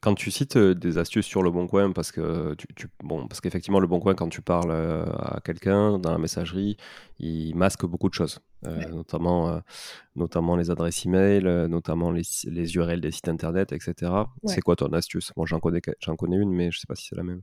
Quand 0.00 0.14
tu 0.14 0.30
cites 0.30 0.56
euh, 0.56 0.74
des 0.74 0.96
astuces 0.96 1.26
sur 1.26 1.42
le 1.42 1.50
Bon 1.50 1.66
Coin, 1.66 1.92
parce 1.92 2.10
que 2.10 2.54
tu, 2.54 2.88
bon, 3.02 3.28
parce 3.28 3.40
qu'effectivement 3.40 3.80
le 3.80 3.86
Bon 3.86 4.00
Coin, 4.00 4.14
quand 4.14 4.28
tu 4.28 4.40
parles 4.40 4.70
euh, 4.70 5.04
à 5.04 5.40
quelqu'un 5.44 5.98
dans 5.98 6.10
la 6.12 6.18
messagerie, 6.18 6.76
il 7.18 7.54
masque 7.54 7.84
beaucoup 7.84 8.08
de 8.08 8.14
choses, 8.14 8.40
notamment, 8.62 9.60
notamment 10.16 10.56
les 10.56 10.70
adresses 10.70 11.04
email, 11.04 11.44
notamment 11.68 12.10
les, 12.10 12.22
les, 12.44 12.74
URL 12.76 13.00
des 13.00 13.10
sites 13.10 13.28
internet, 13.28 13.72
etc. 13.72 14.12
C'est 14.46 14.62
quoi 14.62 14.76
ton 14.76 14.92
astuce? 14.94 15.32
Moi, 15.36 15.44
j'en 15.46 15.60
connais, 15.60 15.82
j'en 16.00 16.16
connais 16.16 16.36
une, 16.36 16.50
mais 16.50 16.70
je 16.70 16.80
sais 16.80 16.86
pas 16.86 16.94
si 16.94 17.08
c'est 17.08 17.16
la 17.16 17.22
même. 17.22 17.42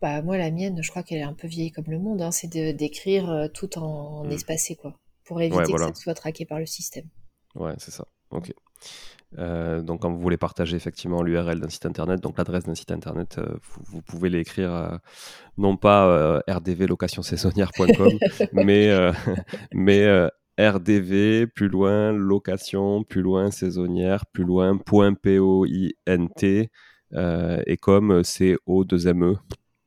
Bah, 0.00 0.22
moi, 0.22 0.38
la 0.38 0.50
mienne, 0.50 0.82
je 0.82 0.90
crois 0.90 1.02
qu'elle 1.02 1.18
est 1.18 1.22
un 1.22 1.34
peu 1.34 1.46
vieille 1.46 1.72
comme 1.72 1.88
le 1.88 1.98
monde. 1.98 2.22
Hein. 2.22 2.30
C'est 2.30 2.48
d'écrire 2.48 3.30
euh, 3.30 3.48
tout 3.48 3.78
en, 3.78 4.24
mmh. 4.24 4.30
espacé, 4.32 4.76
quoi. 4.76 4.96
Pour 5.24 5.40
éviter 5.42 5.72
que 5.72 5.78
ça 5.78 5.94
soit 5.94 6.14
traqué 6.14 6.46
par 6.46 6.58
le 6.58 6.66
système. 6.66 7.08
Ouais, 7.54 7.74
c'est 7.78 7.90
ça. 7.90 8.06
Ok. 8.30 8.52
Euh, 9.38 9.80
donc, 9.82 10.02
quand 10.02 10.10
vous 10.10 10.20
voulez 10.20 10.36
partager 10.36 10.76
effectivement 10.76 11.22
l'URL 11.22 11.60
d'un 11.60 11.68
site 11.68 11.86
internet, 11.86 12.20
donc 12.20 12.36
l'adresse 12.38 12.64
d'un 12.64 12.74
site 12.74 12.90
internet, 12.90 13.38
euh, 13.38 13.56
vous, 13.84 14.02
pouvez 14.02 14.28
l'écrire 14.28 14.98
non 15.56 15.76
pas 15.76 16.42
rdvlocationsaisonnière.com, 16.48 18.18
mais, 18.52 19.12
mais 19.72 20.28
rdv, 20.58 21.46
plus 21.46 21.68
loin, 21.68 22.12
location, 22.12 23.04
plus 23.04 23.22
loin, 23.22 23.50
saisonnière, 23.50 24.26
plus 24.26 24.44
loin, 24.44 24.76
point 24.76 25.14
P-O-I-N-T, 25.14 26.70
et 27.12 27.76
comme 27.76 28.24
C-O-2-M-E. 28.24 29.36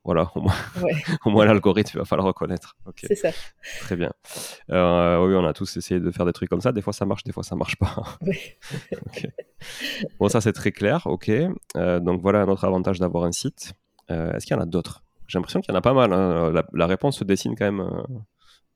Voilà, 0.06 0.30
au 0.36 0.42
moins, 0.42 0.54
moins 1.26 1.46
l'algorithme, 1.46 1.92
il 1.96 2.00
va 2.00 2.06
falloir 2.06 2.28
reconnaître. 2.28 2.76
C'est 2.98 3.16
ça. 3.16 3.30
Très 3.80 3.96
bien. 3.96 4.12
Euh, 4.70 5.26
oui, 5.26 5.34
on 5.36 5.46
a 5.46 5.54
tous 5.54 5.78
essayé 5.78 6.02
de 6.02 6.12
faire 6.12 6.26
des 6.26 6.34
trucs 6.34 6.50
comme 6.50 6.60
ça. 6.60 6.74
Des 6.74 6.82
fois, 6.82 6.92
ça 6.92 7.06
marche, 7.06 7.24
des 7.24 7.32
fois, 7.32 7.44
ça 7.44 7.56
marche 7.56 7.76
pas. 7.78 7.96
Bon, 10.20 10.28
ça, 10.28 10.42
c'est 10.42 10.52
très 10.52 10.74
clair. 10.74 11.08
OK. 11.08 11.32
Euh, 11.78 12.00
donc, 12.02 12.22
voilà 12.22 12.42
un 12.42 12.50
autre 12.50 12.66
avantage 12.66 13.00
d'avoir 13.00 13.24
un 13.24 13.32
site. 13.32 13.72
Euh, 14.12 14.34
est-ce 14.34 14.46
qu'il 14.46 14.54
y 14.54 14.60
en 14.60 14.62
a 14.62 14.66
d'autres? 14.66 15.06
J'ai 15.28 15.38
l'impression 15.38 15.62
qu'il 15.62 15.72
y 15.72 15.74
en 15.74 15.78
a 15.78 15.82
pas 15.82 15.94
mal. 15.94 16.12
Hein. 16.12 16.52
La, 16.74 16.86
réponse 16.86 17.20
se 17.20 17.24
dessine 17.24 17.56
quand 17.56 17.72
même 17.72 17.88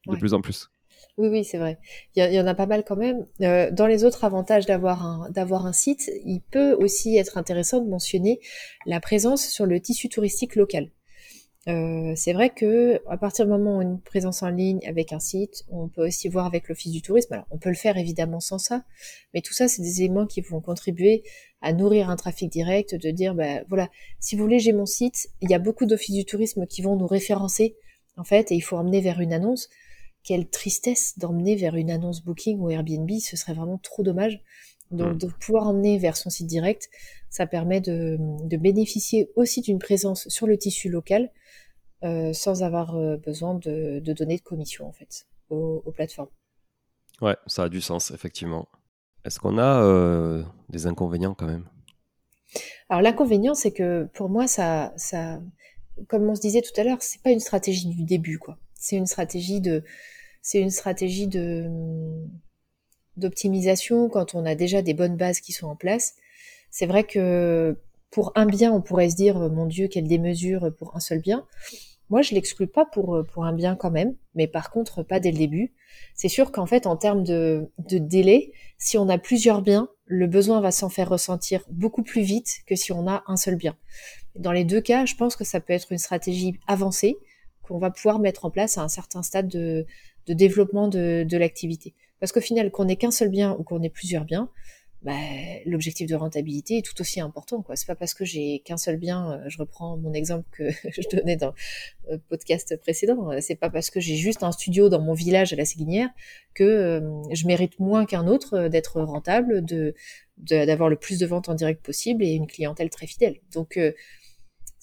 de 0.08 0.16
plus 0.16 0.34
en 0.34 0.40
plus. 0.40 0.70
Oui, 1.18 1.28
oui, 1.28 1.44
c'est 1.44 1.58
vrai. 1.58 1.78
Il 2.16 2.24
y, 2.24 2.40
en 2.40 2.48
a 2.48 2.56
pas 2.56 2.68
mal 2.68 2.86
quand 2.88 2.96
même. 2.96 3.26
dans 3.40 3.86
les 3.86 4.06
autres 4.06 4.24
avantages 4.24 4.66
d'avoir 4.66 5.06
un, 5.06 5.30
d'avoir 5.30 5.66
un 5.66 5.74
site, 5.74 6.10
il 6.24 6.40
peut 6.40 6.72
aussi 6.76 7.18
être 7.18 7.38
intéressant 7.38 7.82
de 7.82 7.90
mentionner 7.90 8.40
la 8.86 9.02
présence 9.02 9.46
sur 9.46 9.66
le 9.66 9.82
tissu 9.82 10.08
touristique 10.08 10.56
local. 10.56 10.90
Euh, 11.68 12.14
c'est 12.16 12.32
vrai 12.32 12.50
que 12.50 13.02
à 13.10 13.18
partir 13.18 13.46
du 13.46 13.52
moment 13.52 13.78
où 13.78 13.82
une 13.82 14.00
présence 14.00 14.42
en 14.42 14.50
ligne 14.50 14.80
avec 14.88 15.12
un 15.12 15.20
site, 15.20 15.66
on 15.70 15.90
peut 15.90 16.08
aussi 16.08 16.30
voir 16.30 16.46
avec 16.46 16.70
l'office 16.70 16.94
du 16.94 17.02
tourisme. 17.02 17.34
Alors, 17.34 17.46
on 17.52 17.58
peut 17.58 17.70
le 17.70 17.76
faire 17.76 17.98
évidemment 17.98 18.40
sans 18.40 18.58
ça, 18.58 18.84
mais 19.34 19.42
tout 19.42 19.54
ça, 19.54 19.68
c'est 19.68 19.82
des 19.82 20.02
éléments 20.02 20.28
qui 20.28 20.40
vont 20.42 20.62
contribuer 20.62 21.24
à 21.62 21.74
nourrir 21.74 22.10
un 22.10 22.16
trafic 22.16 22.50
direct, 22.50 22.96
de 22.96 23.12
dire, 23.12 23.36
ben 23.36 23.66
voilà, 23.68 23.90
si 24.20 24.36
vous 24.36 24.44
voulez, 24.44 24.60
j'ai 24.60 24.74
mon 24.74 24.86
site, 24.86 25.28
il 25.42 25.50
y 25.50 25.56
a 25.56 25.60
beaucoup 25.60 25.86
d'offices 25.86 26.16
du 26.16 26.26
tourisme 26.26 26.68
qui 26.68 26.82
vont 26.82 26.96
nous 26.96 27.08
référencer, 27.08 27.76
en 28.16 28.24
fait, 28.24 28.52
et 28.52 28.56
il 28.56 28.62
faut 28.62 28.78
emmener 28.78 29.02
vers 29.02 29.20
une 29.20 29.34
annonce. 29.34 29.68
Quelle 30.24 30.50
tristesse 30.50 31.18
d'emmener 31.18 31.56
vers 31.56 31.76
une 31.76 31.90
annonce 31.90 32.24
Booking 32.24 32.60
ou 32.60 32.70
Airbnb, 32.70 33.10
ce 33.20 33.36
serait 33.36 33.54
vraiment 33.54 33.78
trop 33.78 34.04
dommage. 34.04 34.42
Donc, 34.92 35.16
mm. 35.16 35.18
de 35.18 35.28
pouvoir 35.40 35.68
emmener 35.68 35.98
vers 35.98 36.18
son 36.18 36.30
site 36.30 36.48
direct, 36.48 36.90
ça 37.30 37.46
permet 37.46 37.82
de, 37.82 38.18
de 38.20 38.58
bénéficier 38.58 39.30
aussi 39.36 39.62
d'une 39.62 39.80
présence 39.80 40.28
sur 40.30 40.48
le 40.48 40.58
tissu 40.58 40.90
local, 40.90 41.32
euh, 42.04 42.32
sans 42.32 42.62
avoir 42.62 42.96
euh, 42.96 43.18
besoin 43.18 43.56
de, 43.56 44.00
donner 44.00 44.38
de 44.38 44.44
commission 44.44 44.88
en 44.88 44.92
fait 44.92 45.26
aux, 45.50 45.82
plateformes. 45.96 46.30
Ouais, 47.22 47.36
ça 47.48 47.64
a 47.64 47.70
du 47.70 47.82
sens 47.82 48.12
effectivement. 48.12 48.68
Est-ce 49.26 49.40
qu'on 49.40 49.58
a 49.58 49.82
euh, 49.82 50.44
des 50.70 50.86
inconvénients 50.86 51.34
quand 51.34 51.48
même? 51.48 51.68
Alors 52.90 53.02
l'inconvénient, 53.02 53.56
c'est 53.56 53.72
que 53.72 54.08
pour 54.14 54.30
moi, 54.30 54.48
ça, 54.48 54.94
ça, 54.96 55.42
comme 56.08 56.30
on 56.30 56.36
se 56.36 56.42
disait 56.42 56.62
tout 56.62 56.80
à 56.80 56.84
l'heure, 56.84 57.02
c'est 57.02 57.22
pas 57.24 57.32
une 57.32 57.40
stratégie 57.40 57.88
du 57.88 58.04
début 58.04 58.38
quoi. 58.38 58.60
C'est 58.76 58.96
une 58.96 59.08
stratégie 59.08 59.60
de, 59.60 59.84
c'est 60.44 60.62
une 60.62 60.70
stratégie 60.70 61.28
de 61.28 61.66
d'optimisation 63.18 64.10
quand 64.10 64.36
on 64.36 64.46
a 64.46 64.56
déjà 64.56 64.82
des 64.82 64.94
bonnes 64.94 65.18
bases 65.18 65.40
qui 65.40 65.52
sont 65.52 65.68
en 65.68 65.76
place. 65.76 66.16
C'est 66.72 66.86
vrai 66.86 67.04
que 67.04 67.78
pour 68.12 68.32
un 68.36 68.46
bien, 68.46 68.72
on 68.72 68.82
pourrait 68.82 69.10
se 69.10 69.16
dire, 69.16 69.38
mon 69.38 69.66
Dieu, 69.66 69.88
quelle 69.88 70.08
démesure 70.08 70.74
pour 70.78 70.96
un 70.96 71.00
seul 71.00 71.20
bien. 71.20 71.46
Moi, 72.10 72.22
je 72.22 72.34
l'exclus 72.34 72.68
pas 72.68 72.86
pour, 72.86 73.22
pour 73.34 73.46
un 73.46 73.54
bien 73.54 73.76
quand 73.76 73.92
même, 73.92 74.16
mais 74.34 74.48
par 74.48 74.72
contre, 74.72 75.04
pas 75.04 75.20
dès 75.20 75.32
le 75.32 75.38
début. 75.38 75.74
C'est 76.16 76.30
sûr 76.30 76.52
qu'en 76.52 76.66
fait, 76.66 76.88
en 76.88 76.96
termes 76.96 77.24
de, 77.24 77.70
de 77.80 77.98
délai, 77.98 78.54
si 78.78 78.98
on 78.98 79.10
a 79.10 79.18
plusieurs 79.18 79.62
biens, 79.62 79.90
le 80.06 80.28
besoin 80.28 80.62
va 80.62 80.72
s'en 80.72 80.90
faire 80.90 81.10
ressentir 81.10 81.64
beaucoup 81.70 82.04
plus 82.04 82.22
vite 82.22 82.60
que 82.66 82.76
si 82.76 82.94
on 82.94 83.08
a 83.08 83.24
un 83.28 83.36
seul 83.36 83.56
bien. 83.56 83.76
Dans 84.36 84.54
les 84.54 84.64
deux 84.64 84.82
cas, 84.82 85.06
je 85.06 85.16
pense 85.16 85.36
que 85.36 85.44
ça 85.44 85.60
peut 85.60 85.74
être 85.74 85.92
une 85.92 85.98
stratégie 85.98 86.58
avancée 86.68 87.18
qu'on 87.68 87.80
va 87.80 87.92
pouvoir 87.92 88.20
mettre 88.20 88.46
en 88.46 88.50
place 88.52 88.78
à 88.78 88.82
un 88.82 88.88
certain 88.88 89.24
stade 89.24 89.48
de, 89.48 89.86
développement 90.28 90.88
de, 90.88 91.26
de 91.28 91.38
l'activité. 91.38 91.94
Parce 92.20 92.32
qu'au 92.32 92.42
final, 92.42 92.72
qu'on 92.72 92.88
ait 92.88 92.96
qu'un 92.96 93.12
seul 93.12 93.30
bien 93.30 93.56
ou 93.60 93.64
qu'on 93.64 93.82
ait 93.82 93.90
plusieurs 93.90 94.26
biens, 94.26 94.50
bah, 95.04 95.14
l'objectif 95.66 96.10
de 96.10 96.16
rentabilité 96.16 96.80
est 96.80 96.82
tout 96.82 97.00
aussi 97.00 97.22
important. 97.22 97.62
quoi. 97.62 97.76
C'est 97.76 97.86
pas 97.86 97.96
parce 97.96 98.14
que 98.14 98.26
j'ai 98.26 98.60
qu'un 98.60 98.78
seul 98.78 98.98
bien, 98.98 99.32
euh, 99.32 99.44
je 99.48 99.58
reprends 99.60 99.96
mon 99.96 100.12
exemple 100.12 100.48
que 100.52 100.70
je 100.90 101.16
donnais 101.16 101.38
dans 101.38 101.54
le 102.10 102.18
podcast 102.18 102.76
précédent, 102.78 103.30
c'est 103.40 103.56
pas 103.56 103.70
parce 103.70 103.90
que 103.92 104.00
j'ai 104.00 104.16
juste 104.16 104.44
un 104.44 104.52
studio 104.52 104.90
dans 104.90 105.02
mon 105.02 105.14
village 105.14 105.54
à 105.54 105.56
la 105.56 105.66
Séguinière 105.66 106.10
que 106.56 106.64
euh, 106.64 107.02
je 107.32 107.46
mérite 107.46 107.80
moins 107.80 108.06
qu'un 108.06 108.28
autre 108.28 108.56
euh, 108.56 108.70
d'être 108.70 109.02
rentable, 109.02 109.64
de 109.64 109.94
d'avoir 110.38 110.88
le 110.88 110.98
plus 110.98 111.18
de 111.18 111.26
ventes 111.26 111.50
en 111.50 111.56
direct 111.56 111.84
possible 111.84 112.24
et 112.24 112.34
une 112.34 112.46
clientèle 112.46 112.92
très 112.92 113.08
fidèle. 113.08 113.38
Donc 113.54 113.80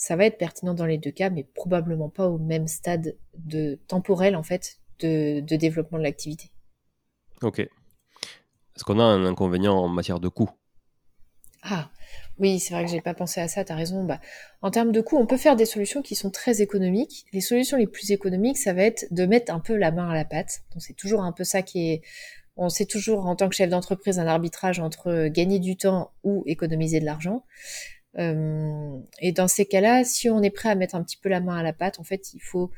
ça 0.04 0.16
va 0.16 0.26
être 0.26 0.36
pertinent 0.36 0.74
dans 0.74 0.84
les 0.84 0.98
deux 0.98 1.12
cas, 1.12 1.30
mais 1.30 1.44
probablement 1.44 2.10
pas 2.10 2.28
au 2.28 2.36
même 2.36 2.68
stade 2.68 3.16
de 3.38 3.80
temporel 3.88 4.36
en 4.36 4.42
fait 4.42 4.80
de, 4.98 5.40
de 5.40 5.56
développement 5.56 5.96
de 5.96 6.02
l'activité. 6.02 6.50
Ok. 7.40 7.60
Est-ce 7.60 8.84
qu'on 8.84 9.00
a 9.00 9.02
un 9.02 9.24
inconvénient 9.24 9.74
en 9.74 9.88
matière 9.88 10.20
de 10.20 10.28
coût? 10.28 10.50
Ah, 11.62 11.90
oui, 12.38 12.60
c'est 12.60 12.74
vrai 12.74 12.84
que 12.84 12.90
j'ai 12.90 13.00
pas 13.00 13.14
pensé 13.14 13.40
à 13.40 13.48
ça, 13.48 13.64
tu 13.64 13.72
as 13.72 13.76
raison. 13.76 14.04
Bah, 14.04 14.20
en 14.60 14.70
termes 14.70 14.92
de 14.92 15.00
coût, 15.00 15.16
on 15.16 15.24
peut 15.24 15.38
faire 15.38 15.56
des 15.56 15.64
solutions 15.64 16.02
qui 16.02 16.16
sont 16.16 16.30
très 16.30 16.60
économiques. 16.60 17.24
Les 17.32 17.40
solutions 17.40 17.78
les 17.78 17.86
plus 17.86 18.10
économiques, 18.10 18.58
ça 18.58 18.74
va 18.74 18.82
être 18.82 19.06
de 19.10 19.24
mettre 19.24 19.54
un 19.54 19.60
peu 19.60 19.74
la 19.74 19.90
main 19.90 20.10
à 20.10 20.14
la 20.14 20.26
pâte. 20.26 20.64
Donc 20.74 20.82
c'est 20.82 20.92
toujours 20.92 21.22
un 21.22 21.32
peu 21.32 21.44
ça 21.44 21.62
qui 21.62 21.92
est... 21.92 22.02
On 22.56 22.68
sait 22.68 22.84
toujours 22.84 23.24
en 23.26 23.36
tant 23.36 23.48
que 23.48 23.54
chef 23.54 23.70
d'entreprise 23.70 24.18
un 24.18 24.26
arbitrage 24.26 24.80
entre 24.80 25.28
gagner 25.28 25.60
du 25.60 25.78
temps 25.78 26.12
ou 26.24 26.42
économiser 26.44 27.00
de 27.00 27.06
l'argent. 27.06 27.46
Euh, 28.18 28.98
et 29.20 29.32
dans 29.32 29.48
ces 29.48 29.66
cas-là, 29.66 30.04
si 30.04 30.30
on 30.30 30.42
est 30.42 30.50
prêt 30.50 30.68
à 30.68 30.74
mettre 30.74 30.94
un 30.94 31.02
petit 31.02 31.16
peu 31.16 31.28
la 31.28 31.40
main 31.40 31.56
à 31.56 31.62
la 31.62 31.72
pâte, 31.72 31.98
en 31.98 32.04
fait, 32.04 32.34
il 32.34 32.40
faut 32.40 32.70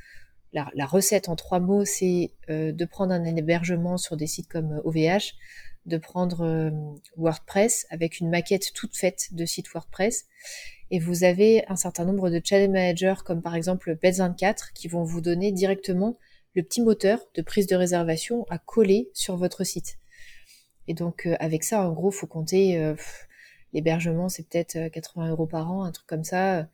la, 0.53 0.87
recette 0.87 1.29
en 1.29 1.37
trois 1.37 1.61
mots, 1.61 1.85
c'est 1.85 2.33
euh, 2.49 2.73
de 2.73 2.85
prendre 2.87 3.13
un 3.13 3.25
hébergement 3.25 3.99
sur 3.99 4.17
des 4.17 4.27
sites 4.27 4.49
comme 4.49 4.81
OVH, 4.85 4.97
euh, 4.97 5.19
de 5.85 5.99
prendre 5.99 6.73
WordPress 7.17 7.87
avec 7.91 8.19
une 8.19 8.31
maquette 8.31 8.73
toute 8.73 8.97
faite 8.97 9.29
de 9.33 9.45
site 9.45 9.69
WordPress. 9.69 10.25
Et 10.91 10.99
vous 10.99 11.25
avez 11.25 11.65
un 11.69 11.77
certain 11.77 12.05
nombre 12.05 12.31
de 12.31 12.41
channel 12.43 12.71
managers 12.71 13.23
comme 13.25 13.43
par 13.43 13.55
exemple 13.55 13.97
Beds24 14.03 14.73
qui 14.73 14.89
vont 14.89 15.05
vous 15.05 15.21
donner 15.21 15.53
directement 15.53 16.19
le 16.55 16.63
petit 16.63 16.81
moteur 16.81 17.21
de 17.35 17.43
prise 17.43 17.67
de 17.67 17.77
réservation 17.77 18.47
à 18.49 18.59
coller 18.59 19.11
sur 19.13 19.37
votre 19.37 19.63
site. 19.63 19.99
Et 20.89 20.95
donc 20.95 21.29
avec 21.39 21.63
ça, 21.63 21.87
en 21.87 21.93
gros, 21.93 22.11
faut 22.11 22.27
compter 22.27 22.95
l'hébergement, 23.73 24.29
c'est 24.29 24.49
peut-être 24.49 24.89
80 24.89 25.31
euros 25.31 25.47
par 25.47 25.71
an, 25.71 25.85
un 25.85 25.93
truc 25.93 26.07
comme 26.07 26.25
ça. 26.25 26.67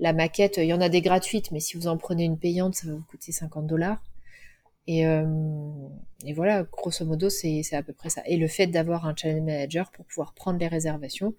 La 0.00 0.12
maquette, 0.12 0.58
il 0.58 0.66
y 0.66 0.72
en 0.72 0.80
a 0.80 0.88
des 0.88 1.00
gratuites, 1.00 1.50
mais 1.50 1.60
si 1.60 1.76
vous 1.76 1.88
en 1.88 1.96
prenez 1.96 2.24
une 2.24 2.38
payante, 2.38 2.74
ça 2.74 2.86
va 2.86 2.94
vous 2.94 3.04
coûter 3.08 3.32
50 3.32 3.66
dollars. 3.66 4.00
Et, 4.86 5.06
euh, 5.06 5.26
et 6.24 6.32
voilà, 6.32 6.62
grosso 6.62 7.04
modo, 7.04 7.28
c'est 7.28 7.62
à 7.72 7.82
peu 7.82 7.92
près 7.92 8.08
ça. 8.08 8.22
Et 8.26 8.36
le 8.36 8.48
fait 8.48 8.66
d'avoir 8.66 9.06
un 9.06 9.14
channel 9.14 9.42
manager 9.42 9.90
pour 9.90 10.06
pouvoir 10.06 10.32
prendre 10.32 10.58
les 10.58 10.68
réservations, 10.68 11.34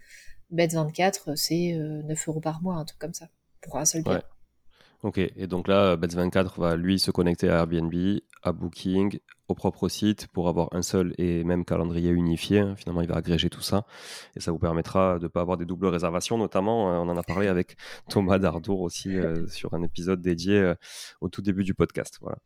Bet24, 0.54 1.36
c'est 1.36 1.74
9 1.74 2.28
euh, 2.28 2.32
euros 2.32 2.42
par 2.42 2.62
mois, 2.62 2.76
un 2.76 2.86
truc 2.86 3.00
comme 3.00 3.14
ça, 3.14 3.28
pour 3.62 3.78
un 3.78 3.86
seul 3.86 4.04
bien. 4.04 4.22
Ok, 5.02 5.18
et 5.18 5.48
donc 5.48 5.68
là, 5.68 5.96
Bet24 5.96 6.60
va 6.60 6.76
lui 6.76 7.00
se 7.00 7.10
connecter 7.10 7.50
à 7.50 7.60
Airbnb, 7.60 7.94
à 8.44 8.52
Booking, 8.52 9.20
au 9.50 9.56
propre 9.56 9.90
site 9.90 10.28
pour 10.28 10.48
avoir 10.48 10.70
un 10.74 10.84
seul 10.84 11.14
et 11.18 11.44
même 11.44 11.66
calendrier 11.66 12.12
unifié. 12.12 12.64
Finalement, 12.78 13.02
il 13.02 13.08
va 13.08 13.16
agréger 13.16 13.50
tout 13.50 13.62
ça 13.62 13.86
et 14.36 14.40
ça 14.40 14.52
vous 14.52 14.60
permettra 14.60 15.18
de 15.18 15.24
ne 15.24 15.28
pas 15.28 15.42
avoir 15.42 15.58
des 15.58 15.66
doubles 15.66 15.88
réservations. 15.88 16.38
Notamment, 16.38 16.94
euh, 16.94 16.98
on 16.98 17.10
en 17.10 17.18
a 17.18 17.24
parlé 17.24 17.48
avec 17.48 17.76
Thomas 18.10 18.38
Dardour 18.38 18.82
aussi 18.82 19.18
euh, 19.18 19.48
sur 19.50 19.74
un 19.74 19.82
épisode 19.82 20.22
dédié 20.22 20.58
euh, 20.60 20.76
au 21.20 21.30
tout 21.30 21.42
début 21.42 21.64
du 21.64 21.74
podcast. 21.74 22.20
Voilà. 22.22 22.38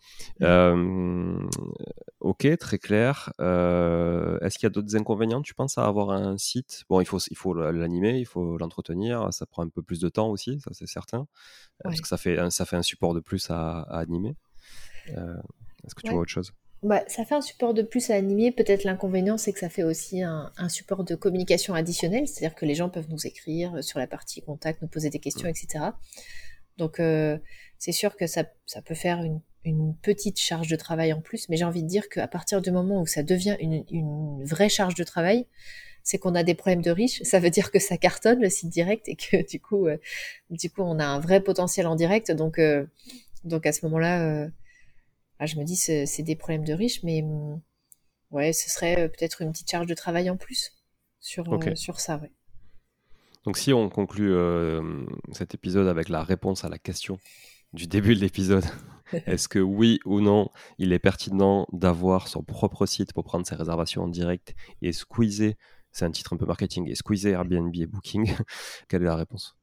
ok, 2.21 2.57
très 2.57 2.77
clair. 2.79 3.33
Est-ce 3.39 4.57
qu'il 4.57 4.65
y 4.65 4.67
a 4.67 4.69
d'autres 4.71 4.95
inconvénients, 4.95 5.41
tu 5.41 5.53
penses, 5.53 5.77
à 5.77 5.85
avoir 5.85 6.11
un 6.11 6.37
site? 6.37 6.85
Bon, 6.89 7.01
il 7.01 7.05
faut 7.05 7.19
il 7.29 7.37
faut 7.37 7.53
l'animer, 7.53 8.17
il 8.17 8.25
faut 8.25 8.57
l'entretenir. 8.57 9.27
Ça 9.33 9.45
prend 9.45 9.63
un 9.63 9.69
peu 9.69 9.81
plus 9.81 9.99
de 9.99 10.07
temps 10.07 10.29
aussi, 10.29 10.59
ça 10.61 10.71
c'est 10.73 10.87
certain, 10.87 11.27
parce 11.83 11.99
que 11.99 12.07
ça 12.07 12.17
fait 12.17 12.39
un, 12.39 12.49
ça 12.49 12.65
fait 12.65 12.77
un 12.77 12.81
support 12.81 13.13
de 13.13 13.19
plus 13.19 13.49
à, 13.49 13.81
animer? 13.81 14.35
Est-ce 15.07 15.95
que 15.95 16.01
tu 16.01 16.11
vois 16.11 16.21
autre 16.21 16.31
chose? 16.31 16.53
Bah, 16.83 17.03
ça 17.07 17.23
fait 17.23 17.35
un 17.35 17.41
support 17.41 17.73
de 17.73 17.81
plus 17.81 18.09
à 18.09 18.15
animer. 18.15 18.51
Peut-être 18.51 18.83
l'inconvénient, 18.83 19.37
c'est 19.37 19.53
que 19.53 19.59
ça 19.59 19.69
fait 19.69 19.83
aussi 19.83 20.21
un, 20.21 20.51
support 20.67 21.05
de 21.05 21.15
communication 21.15 21.73
additionnel, 21.73 22.27
c'est-à-dire 22.27 22.55
que 22.55 22.65
les 22.65 22.75
gens 22.75 22.89
peuvent 22.89 23.09
nous 23.09 23.25
écrire 23.25 23.81
sur 23.83 23.99
la 23.99 24.07
partie 24.07 24.41
contact, 24.41 24.81
nous 24.81 24.89
poser 24.89 25.09
des 25.09 25.19
questions, 25.19 25.47
etc. 25.47 25.85
Donc, 26.77 26.99
euh, 26.99 27.37
c'est 27.77 27.93
sûr 27.93 28.17
que 28.17 28.27
ça, 28.27 28.43
peut 28.85 28.95
faire 28.95 29.23
une, 29.23 29.95
petite 30.01 30.37
charge 30.37 30.67
de 30.67 30.75
travail 30.75 31.13
en 31.13 31.21
plus, 31.21 31.47
mais 31.47 31.55
j'ai 31.55 31.63
envie 31.63 31.83
de 31.83 31.87
dire 31.87 32.09
qu'à 32.09 32.27
partir 32.27 32.61
du 32.61 32.69
moment 32.69 33.01
où 33.01 33.05
ça 33.05 33.23
devient 33.23 33.55
une, 33.61 34.43
vraie 34.43 34.67
charge 34.67 34.95
de 34.95 35.05
travail, 35.05 35.47
c'est 36.03 36.17
qu'on 36.17 36.35
a 36.35 36.43
des 36.43 36.53
problèmes 36.53 36.81
de 36.81 36.91
riches. 36.91 37.23
Ça 37.23 37.39
veut 37.39 37.49
dire 37.49 37.71
que 37.71 37.79
ça 37.79 37.95
cartonne 37.95 38.41
le 38.41 38.49
site 38.49 38.67
direct 38.67 39.07
et 39.07 39.15
que 39.15 39.49
du 39.49 39.61
coup, 39.61 39.87
euh, 39.87 39.97
du 40.49 40.69
coup, 40.69 40.81
on 40.81 40.99
a 40.99 41.05
un 41.05 41.21
vrai 41.21 41.39
potentiel 41.39 41.87
en 41.87 41.95
direct. 41.95 42.29
Donc, 42.31 42.59
euh, 42.59 42.85
donc 43.45 43.65
à 43.65 43.71
ce 43.71 43.85
moment-là 43.85 44.49
ah, 45.43 45.45
je 45.45 45.59
me 45.59 45.65
dis, 45.65 45.75
c'est 45.75 46.23
des 46.23 46.37
problèmes 46.37 46.63
de 46.63 46.71
riches, 46.71 47.03
mais 47.03 47.21
mm, 47.21 47.61
ouais, 48.31 48.53
ce 48.53 48.69
serait 48.69 48.97
euh, 48.97 49.07
peut-être 49.09 49.41
une 49.41 49.51
petite 49.51 49.69
charge 49.69 49.87
de 49.87 49.93
travail 49.93 50.29
en 50.29 50.37
plus 50.37 50.71
sur, 51.19 51.51
euh, 51.51 51.75
sur 51.75 51.99
ça. 51.99 52.15
Ouais. 52.15 52.31
Donc, 53.43 53.57
si 53.57 53.73
on 53.73 53.89
conclut 53.89 54.31
euh, 54.31 55.05
cet 55.33 55.53
épisode 55.53 55.89
avec 55.89 56.07
la 56.07 56.23
réponse 56.23 56.63
à 56.63 56.69
la 56.69 56.77
question 56.77 57.19
du 57.73 57.87
début 57.87 58.15
de 58.15 58.21
l'épisode, 58.21 58.63
est-ce 59.27 59.49
que 59.49 59.59
oui 59.59 59.99
ou 60.05 60.21
non, 60.21 60.49
il 60.77 60.93
est 60.93 60.99
pertinent 60.99 61.67
d'avoir 61.73 62.29
son 62.29 62.41
propre 62.41 62.85
site 62.85 63.11
pour 63.11 63.25
prendre 63.25 63.45
ses 63.45 63.55
réservations 63.55 64.03
en 64.03 64.07
direct 64.07 64.55
et 64.81 64.93
squeezer, 64.93 65.55
c'est 65.91 66.05
un 66.05 66.11
titre 66.11 66.31
un 66.31 66.37
peu 66.37 66.45
marketing, 66.45 66.89
et 66.89 66.95
squeezer 66.95 67.33
Airbnb 67.33 67.75
et 67.75 67.85
Booking 67.85 68.33
Quelle 68.87 69.01
est 69.01 69.07
la 69.07 69.17
réponse? 69.17 69.57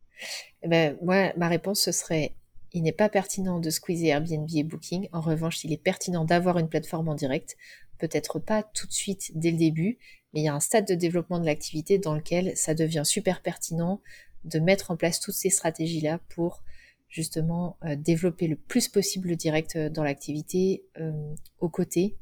Eh 0.63 0.69
ben, 0.69 0.99
moi, 1.01 1.33
ma 1.39 1.49
réponse, 1.49 1.81
ce 1.81 1.93
serait 1.93 2.35
il 2.73 2.83
n'est 2.83 2.93
pas 2.93 3.09
pertinent 3.09 3.59
de 3.59 3.71
squeezer 3.71 4.11
Airbnb 4.11 4.49
et 4.55 4.63
Booking. 4.63 5.09
En 5.13 5.21
revanche, 5.21 5.65
il 5.65 5.73
est 5.73 5.83
pertinent 5.83 6.25
d'avoir 6.25 6.59
une 6.59 6.69
plateforme 6.69 7.09
en 7.09 7.15
direct. 7.15 7.57
Peut-être 7.99 8.39
pas 8.39 8.63
tout 8.63 8.87
de 8.87 8.93
suite 8.93 9.33
dès 9.35 9.51
le 9.51 9.59
début, 9.59 9.99
mais 10.33 10.41
il 10.41 10.45
y 10.45 10.49
a 10.49 10.55
un 10.55 10.61
stade 10.61 10.87
de 10.87 10.95
développement 10.95 11.41
de 11.41 11.47
l'activité 11.47 11.99
dans 11.99 12.15
lequel 12.15 12.57
ça 12.57 12.75
devient 12.75 13.03
super 13.05 13.43
pertinent 13.43 14.01
de 14.45 14.59
mettre 14.59 14.91
en 14.91 14.97
place 14.97 15.21
toutes 15.21 15.35
ces 15.35 15.51
stratégies-là 15.51 16.21
pour 16.31 16.63
justement 17.09 17.77
euh, 17.85 17.97
développer 17.97 18.47
le 18.47 18.57
plus 18.57 18.89
possible 18.89 19.29
le 19.29 19.37
direct 19.37 19.77
euh, 19.77 19.91
dans 19.91 20.05
l'activité 20.05 20.85
euh, 20.99 21.35
aux 21.59 21.69
côtés 21.69 22.17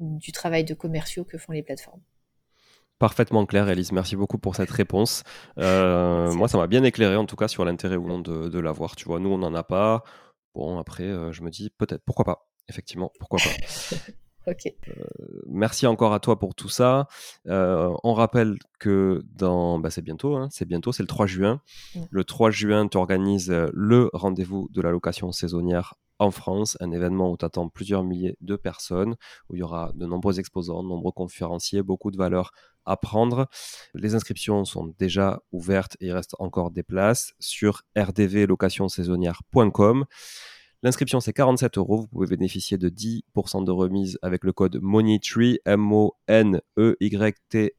du 0.00 0.32
travail 0.32 0.64
de 0.64 0.74
commerciaux 0.74 1.24
que 1.24 1.38
font 1.38 1.52
les 1.52 1.62
plateformes. 1.62 2.00
Parfaitement 3.02 3.46
clair, 3.46 3.68
Elise. 3.68 3.90
Merci 3.90 4.14
beaucoup 4.14 4.38
pour 4.38 4.54
cette 4.54 4.70
réponse. 4.70 5.24
Euh, 5.58 6.32
moi, 6.34 6.46
ça 6.46 6.56
m'a 6.56 6.68
bien 6.68 6.84
éclairé, 6.84 7.16
en 7.16 7.26
tout 7.26 7.34
cas, 7.34 7.48
sur 7.48 7.64
l'intérêt 7.64 7.96
ou 7.96 8.06
non 8.06 8.20
de, 8.20 8.58
l'avoir. 8.60 8.94
Tu 8.94 9.06
vois, 9.06 9.18
nous, 9.18 9.28
on 9.30 9.38
n'en 9.38 9.56
a 9.56 9.64
pas. 9.64 10.04
Bon, 10.54 10.78
après, 10.78 11.02
euh, 11.02 11.32
je 11.32 11.42
me 11.42 11.50
dis 11.50 11.70
peut-être, 11.70 12.04
pourquoi 12.04 12.24
pas 12.24 12.46
Effectivement, 12.68 13.10
pourquoi 13.18 13.40
pas 13.40 13.96
Ok. 14.52 14.66
Euh, 14.66 15.04
merci 15.48 15.88
encore 15.88 16.12
à 16.12 16.20
toi 16.20 16.38
pour 16.38 16.54
tout 16.54 16.68
ça. 16.68 17.08
on 17.44 18.14
rappelle 18.14 18.56
que 18.78 19.24
dans, 19.34 19.80
bah, 19.80 19.90
c'est 19.90 20.02
bientôt, 20.02 20.36
hein, 20.36 20.46
c'est 20.52 20.64
bientôt, 20.64 20.92
c'est 20.92 21.02
le 21.02 21.08
3 21.08 21.26
juin. 21.26 21.60
Le 22.08 22.22
3 22.22 22.52
juin, 22.52 22.86
tu 22.86 22.98
organises 22.98 23.50
le 23.50 24.10
rendez-vous 24.12 24.68
de 24.70 24.80
la 24.80 24.92
location 24.92 25.32
saisonnière 25.32 25.94
en 26.22 26.30
France, 26.30 26.76
un 26.80 26.92
événement 26.92 27.32
où 27.32 27.36
tu 27.36 27.44
attends 27.44 27.68
plusieurs 27.68 28.04
milliers 28.04 28.36
de 28.40 28.54
personnes, 28.54 29.16
où 29.48 29.56
il 29.56 29.58
y 29.58 29.62
aura 29.62 29.90
de 29.96 30.06
nombreux 30.06 30.38
exposants, 30.38 30.84
de 30.84 30.88
nombreux 30.88 31.10
conférenciers, 31.10 31.82
beaucoup 31.82 32.12
de 32.12 32.16
valeurs 32.16 32.52
à. 32.86 32.98
Les 33.94 34.14
inscriptions 34.14 34.64
sont 34.64 34.94
déjà 34.98 35.42
ouvertes 35.52 35.96
et 36.00 36.06
il 36.06 36.12
reste 36.12 36.34
encore 36.38 36.70
des 36.70 36.82
places 36.82 37.34
sur 37.40 37.82
rdvlocationsaisonnière.com. 37.96 40.06
L'inscription, 40.84 41.20
c'est 41.20 41.32
47 41.32 41.78
euros. 41.78 42.00
Vous 42.00 42.08
pouvez 42.08 42.26
bénéficier 42.26 42.76
de 42.76 42.88
10% 42.88 43.64
de 43.64 43.70
remise 43.70 44.18
avec 44.20 44.42
le 44.42 44.52
code 44.52 44.80
MONEYTREE, 44.82 45.60
M-O-N-E-Y-T-R-E-E. 45.64 47.70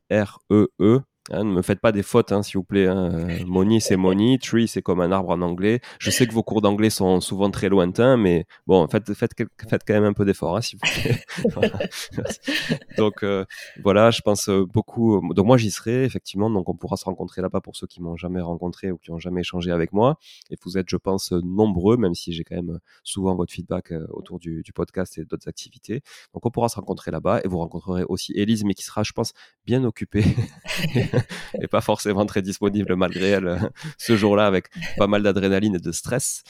e 0.52 0.70
e 0.80 1.02
Hein, 1.32 1.46
ne 1.46 1.52
me 1.54 1.62
faites 1.62 1.80
pas 1.80 1.94
des 1.94 2.04
fautes, 2.04 2.34
hein, 2.34 2.44
s'il 2.44 2.58
vous 2.58 2.66
plaît. 2.66 2.88
Hein. 2.88 3.12
Euh, 3.14 3.46
money, 3.46 3.80
c'est 3.80 3.96
money. 3.96 4.38
Tree, 4.40 4.68
c'est 4.68 4.82
comme 4.82 5.00
un 5.00 5.12
arbre 5.12 5.30
en 5.30 5.42
anglais. 5.42 5.80
Je 6.00 6.12
sais 6.12 6.28
que 6.28 6.34
vos 6.34 6.44
cours 6.44 6.62
d'anglais 6.62 6.90
sont 6.90 7.22
souvent 7.22 7.50
très 7.50 7.70
lointains, 7.70 8.18
mais 8.18 8.46
bon, 8.68 8.86
faites, 8.90 9.14
faites, 9.14 9.32
faites 9.70 9.84
quand 9.88 9.94
même 9.94 10.04
un 10.04 10.12
peu 10.12 10.26
d'effort, 10.26 10.62
s'il 10.62 10.80
vous 10.80 11.02
plaît. 11.02 11.24
donc 12.98 13.24
euh, 13.24 13.46
voilà, 13.84 14.12
je 14.12 14.20
pense 14.22 14.50
euh, 14.50 14.66
beaucoup. 14.66 15.22
Donc 15.34 15.46
moi, 15.46 15.56
j'y 15.56 15.72
serai 15.72 16.04
effectivement. 16.04 16.50
Donc 16.50 16.68
on 16.68 16.76
pourra 16.76 16.98
se 16.98 17.06
rencontrer 17.06 17.42
là-bas 17.42 17.62
pour 17.62 17.78
ceux 17.78 17.88
qui 17.88 18.02
m'ont 18.02 18.18
jamais 18.18 18.42
rencontré 18.42 18.92
ou 18.92 18.98
qui 18.98 19.12
ont 19.12 19.20
jamais 19.20 19.42
échangé 19.42 19.72
avec 19.72 19.94
moi. 19.94 20.18
Et 20.50 20.58
vous 20.62 20.78
êtes, 20.78 20.90
je 20.90 20.98
pense, 20.98 21.32
nombreux, 21.32 21.96
même 21.96 22.16
si 22.16 22.34
j'ai 22.34 22.44
quand 22.44 22.56
même 22.56 22.80
souvent 23.04 23.34
votre 23.36 23.54
feedback 23.54 23.94
autour 24.10 24.40
du, 24.40 24.62
du 24.62 24.74
podcast 24.74 25.18
et 25.18 25.24
d'autres 25.24 25.48
activités. 25.48 26.02
Donc 26.34 26.46
on 26.46 26.50
pourra 26.50 26.68
se 26.68 26.76
rencontrer 26.76 27.12
là-bas 27.12 27.40
et 27.46 27.48
vous 27.48 27.60
rencontrerez 27.60 28.04
aussi 28.10 28.34
Elise, 28.36 28.66
mais 28.66 28.74
qui 28.74 28.84
sera, 28.84 29.04
je 29.04 29.14
pense, 29.14 29.32
bien 29.66 29.86
occupée 29.86 30.26
n'est 31.60 31.67
pas 31.67 31.82
forcément 31.82 32.26
très 32.26 32.41
disponible 32.41 32.95
malgré 32.95 33.30
elle 33.30 33.58
ce 33.97 34.15
jour-là 34.15 34.45
avec 34.45 34.67
pas 34.97 35.08
mal 35.08 35.23
d'adrénaline 35.23 35.76
et 35.76 35.80
de 35.80 35.91
stress. 35.91 36.43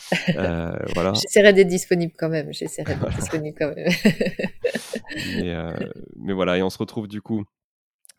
voilà. 0.95 1.13
J'essaierai 1.13 1.53
d'être 1.53 1.67
disponible 1.67 2.13
quand 2.17 2.29
même. 2.29 2.53
J'essaierai 2.53 2.95
d'être 2.95 3.15
disponible 3.19 3.55
quand 3.57 3.73
même. 3.75 3.89
mais, 5.37 5.55
mais 6.17 6.33
voilà, 6.33 6.57
et 6.57 6.63
on 6.63 6.69
se 6.69 6.77
retrouve 6.77 7.07
du 7.07 7.21
coup 7.21 7.45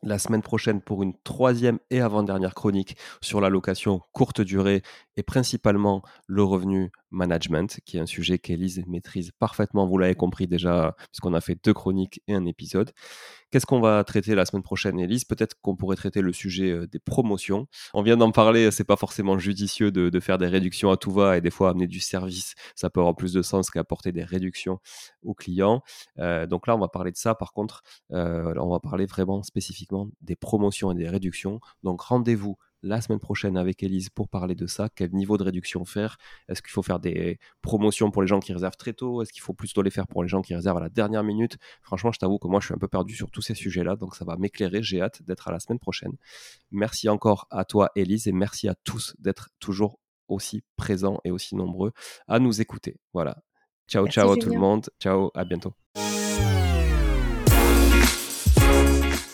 la 0.02 0.18
semaine 0.18 0.42
prochaine 0.42 0.80
pour 0.80 1.02
une 1.02 1.14
troisième 1.24 1.78
et 1.90 2.00
avant-dernière 2.00 2.54
chronique 2.54 2.96
sur 3.20 3.40
la 3.40 3.48
location 3.48 4.00
courte 4.12 4.40
durée 4.40 4.82
et 5.16 5.22
principalement 5.22 6.02
le 6.26 6.42
revenu 6.42 6.90
management, 7.10 7.80
qui 7.84 7.96
est 7.96 8.00
un 8.00 8.06
sujet 8.06 8.38
qu'Élise 8.38 8.82
maîtrise 8.86 9.30
parfaitement, 9.38 9.86
vous 9.86 9.96
l'avez 9.98 10.14
compris 10.14 10.46
déjà, 10.46 10.94
puisqu'on 11.10 11.32
a 11.32 11.40
fait 11.40 11.56
deux 11.64 11.72
chroniques 11.72 12.20
et 12.26 12.34
un 12.34 12.44
épisode. 12.44 12.90
Qu'est-ce 13.50 13.66
qu'on 13.66 13.80
va 13.80 14.02
traiter 14.02 14.34
la 14.34 14.44
semaine 14.46 14.64
prochaine, 14.64 14.98
Élise? 14.98 15.24
Peut-être 15.24 15.54
qu'on 15.62 15.76
pourrait 15.76 15.94
traiter 15.94 16.22
le 16.22 16.32
sujet 16.32 16.72
euh, 16.72 16.88
des 16.88 16.98
promotions. 16.98 17.68
On 17.92 18.02
vient 18.02 18.16
d'en 18.16 18.32
parler, 18.32 18.72
c'est 18.72 18.82
pas 18.82 18.96
forcément 18.96 19.38
judicieux 19.38 19.92
de, 19.92 20.20
faire 20.20 20.38
des 20.38 20.48
réductions 20.48 20.90
à 20.90 20.96
tout 20.96 21.12
va 21.12 21.36
et 21.36 21.40
des 21.40 21.52
fois 21.52 21.70
amener 21.70 21.86
du 21.86 22.00
service, 22.00 22.54
ça 22.74 22.90
peut 22.90 22.98
avoir 22.98 23.14
plus 23.14 23.32
de 23.32 23.42
sens 23.42 23.70
qu'apporter 23.70 24.10
des 24.10 24.24
réductions 24.24 24.80
aux 25.22 25.34
clients. 25.34 25.82
Euh, 26.18 26.46
donc 26.46 26.66
là, 26.66 26.74
on 26.74 26.80
va 26.80 26.88
parler 26.88 27.12
de 27.12 27.16
ça. 27.16 27.36
Par 27.36 27.52
contre, 27.52 27.82
euh, 28.12 28.52
on 28.56 28.70
va 28.70 28.80
parler 28.80 29.06
vraiment 29.06 29.44
spécifiquement 29.44 29.93
des 30.20 30.36
promotions 30.36 30.92
et 30.92 30.94
des 30.94 31.08
réductions. 31.08 31.60
Donc 31.82 32.00
rendez-vous 32.00 32.56
la 32.84 33.00
semaine 33.00 33.18
prochaine 33.18 33.56
avec 33.56 33.82
Elise 33.82 34.10
pour 34.10 34.28
parler 34.28 34.54
de 34.54 34.66
ça. 34.66 34.88
Quel 34.94 35.12
niveau 35.12 35.38
de 35.38 35.42
réduction 35.42 35.84
faire? 35.84 36.18
Est-ce 36.48 36.60
qu'il 36.60 36.70
faut 36.70 36.82
faire 36.82 37.00
des 37.00 37.38
promotions 37.62 38.10
pour 38.10 38.22
les 38.22 38.28
gens 38.28 38.40
qui 38.40 38.52
réservent 38.52 38.76
très 38.76 38.92
tôt? 38.92 39.22
Est-ce 39.22 39.32
qu'il 39.32 39.42
faut 39.42 39.54
plutôt 39.54 39.82
les 39.82 39.90
faire 39.90 40.06
pour 40.06 40.22
les 40.22 40.28
gens 40.28 40.42
qui 40.42 40.54
réservent 40.54 40.76
à 40.76 40.80
la 40.82 40.90
dernière 40.90 41.24
minute? 41.24 41.56
Franchement, 41.82 42.12
je 42.12 42.18
t'avoue 42.18 42.38
que 42.38 42.46
moi, 42.46 42.60
je 42.60 42.66
suis 42.66 42.74
un 42.74 42.78
peu 42.78 42.88
perdu 42.88 43.14
sur 43.14 43.30
tous 43.30 43.40
ces 43.40 43.54
sujets-là, 43.54 43.96
donc 43.96 44.14
ça 44.14 44.24
va 44.26 44.36
m'éclairer. 44.36 44.82
J'ai 44.82 45.00
hâte 45.00 45.22
d'être 45.22 45.48
à 45.48 45.52
la 45.52 45.60
semaine 45.60 45.78
prochaine. 45.78 46.12
Merci 46.70 47.08
encore 47.08 47.46
à 47.50 47.64
toi, 47.64 47.90
Elise, 47.96 48.28
et 48.28 48.32
merci 48.32 48.68
à 48.68 48.74
tous 48.84 49.16
d'être 49.18 49.48
toujours 49.60 49.98
aussi 50.28 50.62
présents 50.76 51.20
et 51.24 51.30
aussi 51.30 51.56
nombreux 51.56 51.92
à 52.28 52.38
nous 52.38 52.60
écouter. 52.60 52.96
Voilà. 53.14 53.42
Ciao, 53.88 54.06
ciao 54.08 54.36
tout 54.36 54.50
le 54.50 54.58
monde. 54.58 54.88
Ciao, 55.00 55.30
à 55.34 55.44
bientôt. 55.44 55.74